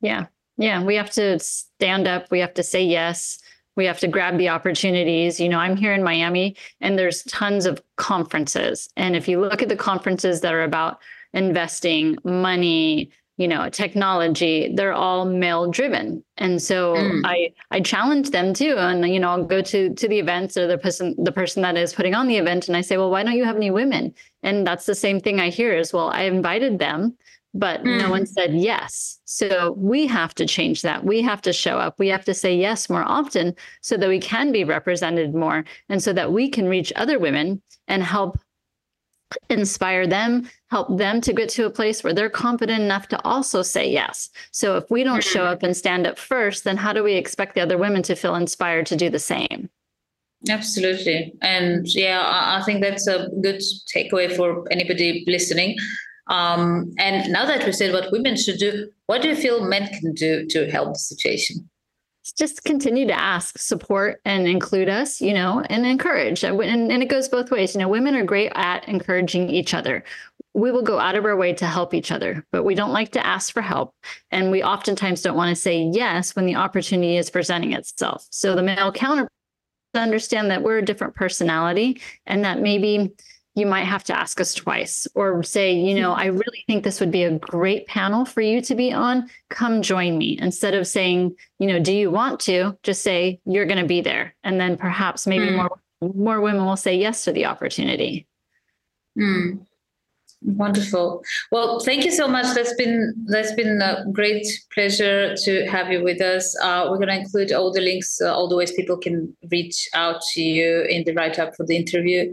Yeah, 0.00 0.26
yeah, 0.56 0.82
we 0.82 0.94
have 0.94 1.10
to 1.12 1.38
stand 1.40 2.06
up. 2.06 2.26
We 2.30 2.38
have 2.38 2.54
to 2.54 2.62
say 2.62 2.84
yes. 2.84 3.38
We 3.74 3.86
have 3.86 3.98
to 4.00 4.08
grab 4.08 4.38
the 4.38 4.50
opportunities. 4.50 5.40
You 5.40 5.48
know, 5.48 5.58
I'm 5.58 5.76
here 5.76 5.94
in 5.94 6.04
Miami, 6.04 6.56
and 6.80 6.98
there's 6.98 7.22
tons 7.24 7.66
of 7.66 7.82
conferences. 7.96 8.88
And 8.96 9.16
if 9.16 9.26
you 9.26 9.40
look 9.40 9.62
at 9.62 9.68
the 9.68 9.76
conferences 9.76 10.42
that 10.42 10.52
are 10.52 10.62
about 10.62 10.98
investing, 11.32 12.18
money, 12.22 13.10
you 13.38 13.48
know 13.48 13.68
technology 13.70 14.72
they're 14.74 14.92
all 14.92 15.24
male 15.24 15.70
driven 15.70 16.22
and 16.36 16.60
so 16.60 16.94
mm. 16.94 17.22
i 17.24 17.52
i 17.70 17.80
challenge 17.80 18.30
them 18.30 18.52
too 18.52 18.76
and 18.76 19.06
you 19.12 19.18
know 19.18 19.30
i'll 19.30 19.44
go 19.44 19.62
to 19.62 19.92
to 19.94 20.06
the 20.06 20.18
events 20.18 20.56
or 20.56 20.66
the 20.66 20.76
person 20.76 21.14
the 21.18 21.32
person 21.32 21.62
that 21.62 21.76
is 21.76 21.94
putting 21.94 22.14
on 22.14 22.28
the 22.28 22.36
event 22.36 22.68
and 22.68 22.76
i 22.76 22.80
say 22.80 22.96
well 22.96 23.10
why 23.10 23.22
don't 23.22 23.36
you 23.36 23.44
have 23.44 23.56
any 23.56 23.70
women 23.70 24.14
and 24.42 24.66
that's 24.66 24.86
the 24.86 24.94
same 24.94 25.18
thing 25.18 25.40
i 25.40 25.48
hear 25.48 25.72
as 25.72 25.92
well 25.92 26.10
i 26.10 26.22
invited 26.22 26.78
them 26.78 27.16
but 27.54 27.82
mm. 27.82 28.00
no 28.00 28.10
one 28.10 28.26
said 28.26 28.54
yes 28.54 29.18
so 29.24 29.72
we 29.72 30.06
have 30.06 30.34
to 30.34 30.46
change 30.46 30.82
that 30.82 31.04
we 31.04 31.20
have 31.20 31.42
to 31.42 31.52
show 31.52 31.78
up 31.78 31.98
we 31.98 32.08
have 32.08 32.24
to 32.24 32.34
say 32.34 32.54
yes 32.54 32.88
more 32.88 33.04
often 33.04 33.54
so 33.80 33.96
that 33.96 34.08
we 34.08 34.18
can 34.18 34.52
be 34.52 34.64
represented 34.64 35.34
more 35.34 35.64
and 35.88 36.02
so 36.02 36.12
that 36.12 36.32
we 36.32 36.48
can 36.48 36.68
reach 36.68 36.92
other 36.96 37.18
women 37.18 37.60
and 37.88 38.02
help 38.02 38.38
inspire 39.48 40.06
them, 40.06 40.48
help 40.70 40.96
them 40.96 41.20
to 41.20 41.32
get 41.32 41.48
to 41.50 41.66
a 41.66 41.70
place 41.70 42.02
where 42.02 42.12
they're 42.12 42.30
confident 42.30 42.82
enough 42.82 43.08
to 43.08 43.22
also 43.24 43.62
say 43.62 43.88
yes. 43.88 44.30
So 44.50 44.76
if 44.76 44.90
we 44.90 45.04
don't 45.04 45.24
show 45.24 45.40
mm-hmm. 45.40 45.52
up 45.52 45.62
and 45.62 45.76
stand 45.76 46.06
up 46.06 46.18
first, 46.18 46.64
then 46.64 46.76
how 46.76 46.92
do 46.92 47.02
we 47.02 47.14
expect 47.14 47.54
the 47.54 47.60
other 47.60 47.78
women 47.78 48.02
to 48.04 48.14
feel 48.14 48.34
inspired 48.34 48.86
to 48.86 48.96
do 48.96 49.10
the 49.10 49.18
same? 49.18 49.68
Absolutely. 50.48 51.32
And 51.40 51.86
yeah, 51.86 52.20
I 52.24 52.62
think 52.64 52.82
that's 52.82 53.06
a 53.06 53.28
good 53.42 53.62
takeaway 53.94 54.34
for 54.34 54.64
anybody 54.72 55.24
listening. 55.26 55.76
Um, 56.32 56.92
and 56.98 57.30
now 57.30 57.44
that 57.44 57.64
we 57.64 57.72
said 57.72 57.92
what 57.92 58.10
women 58.10 58.36
should 58.36 58.58
do, 58.58 58.88
what 59.06 59.22
do 59.22 59.28
you 59.28 59.36
feel 59.36 59.64
men 59.64 59.86
can 60.00 60.14
do 60.14 60.46
to 60.46 60.70
help 60.70 60.94
the 60.94 60.98
situation? 60.98 61.68
just 62.38 62.62
continue 62.64 63.06
to 63.06 63.18
ask, 63.18 63.58
support, 63.58 64.20
and 64.24 64.46
include 64.46 64.88
us, 64.88 65.20
you 65.20 65.34
know, 65.34 65.64
and 65.68 65.84
encourage. 65.84 66.44
And, 66.44 66.60
and 66.62 67.02
it 67.02 67.08
goes 67.08 67.28
both 67.28 67.50
ways. 67.50 67.74
You 67.74 67.80
know, 67.80 67.88
women 67.88 68.14
are 68.14 68.24
great 68.24 68.52
at 68.54 68.88
encouraging 68.88 69.50
each 69.50 69.74
other. 69.74 70.04
We 70.54 70.70
will 70.70 70.82
go 70.82 70.98
out 70.98 71.16
of 71.16 71.24
our 71.24 71.36
way 71.36 71.52
to 71.54 71.66
help 71.66 71.94
each 71.94 72.12
other, 72.12 72.46
but 72.52 72.62
we 72.62 72.74
don't 72.74 72.92
like 72.92 73.10
to 73.12 73.26
ask 73.26 73.52
for 73.52 73.62
help. 73.62 73.94
And 74.30 74.50
we 74.50 74.62
oftentimes 74.62 75.22
don't 75.22 75.36
want 75.36 75.48
to 75.48 75.60
say 75.60 75.90
yes 75.92 76.36
when 76.36 76.46
the 76.46 76.54
opportunity 76.54 77.16
is 77.16 77.30
presenting 77.30 77.72
itself. 77.72 78.26
So 78.30 78.54
the 78.54 78.62
male 78.62 78.92
counterpart 78.92 79.30
understand 79.94 80.50
that 80.50 80.62
we're 80.62 80.78
a 80.78 80.84
different 80.84 81.14
personality 81.14 82.00
and 82.26 82.44
that 82.44 82.60
maybe 82.60 83.12
you 83.54 83.66
might 83.66 83.84
have 83.84 84.04
to 84.04 84.18
ask 84.18 84.40
us 84.40 84.54
twice 84.54 85.06
or 85.14 85.42
say, 85.42 85.74
you 85.74 85.94
know, 85.94 86.12
I 86.12 86.26
really 86.26 86.64
think 86.66 86.84
this 86.84 87.00
would 87.00 87.10
be 87.10 87.24
a 87.24 87.38
great 87.38 87.86
panel 87.86 88.24
for 88.24 88.40
you 88.40 88.62
to 88.62 88.74
be 88.74 88.92
on. 88.92 89.28
Come 89.50 89.82
join 89.82 90.16
me. 90.16 90.38
Instead 90.40 90.74
of 90.74 90.86
saying, 90.86 91.36
you 91.58 91.66
know, 91.66 91.78
do 91.78 91.92
you 91.92 92.10
want 92.10 92.40
to? 92.40 92.78
Just 92.82 93.02
say 93.02 93.40
you're 93.44 93.66
going 93.66 93.80
to 93.80 93.86
be 93.86 94.00
there. 94.00 94.34
And 94.42 94.58
then 94.58 94.76
perhaps 94.76 95.26
maybe 95.26 95.46
mm. 95.46 95.56
more 95.56 95.78
more 96.14 96.40
women 96.40 96.64
will 96.64 96.76
say 96.76 96.96
yes 96.96 97.24
to 97.24 97.32
the 97.32 97.46
opportunity. 97.46 98.26
Mm. 99.16 99.64
Wonderful. 100.44 101.22
Well, 101.52 101.78
thank 101.78 102.04
you 102.04 102.10
so 102.10 102.26
much. 102.26 102.52
That's 102.54 102.74
been 102.74 103.14
that's 103.26 103.52
been 103.52 103.80
a 103.80 104.04
great 104.10 104.44
pleasure 104.74 105.36
to 105.36 105.66
have 105.66 105.92
you 105.92 106.02
with 106.02 106.20
us. 106.20 106.56
Uh, 106.60 106.88
we're 106.90 106.96
going 106.96 107.08
to 107.08 107.20
include 107.20 107.52
all 107.52 107.72
the 107.72 107.80
links, 107.80 108.20
uh, 108.20 108.34
all 108.34 108.48
the 108.48 108.56
ways 108.56 108.72
people 108.72 108.96
can 108.96 109.36
reach 109.52 109.88
out 109.94 110.20
to 110.32 110.42
you 110.42 110.82
in 110.82 111.04
the 111.04 111.12
write 111.12 111.38
up 111.38 111.54
for 111.54 111.64
the 111.64 111.76
interview. 111.76 112.32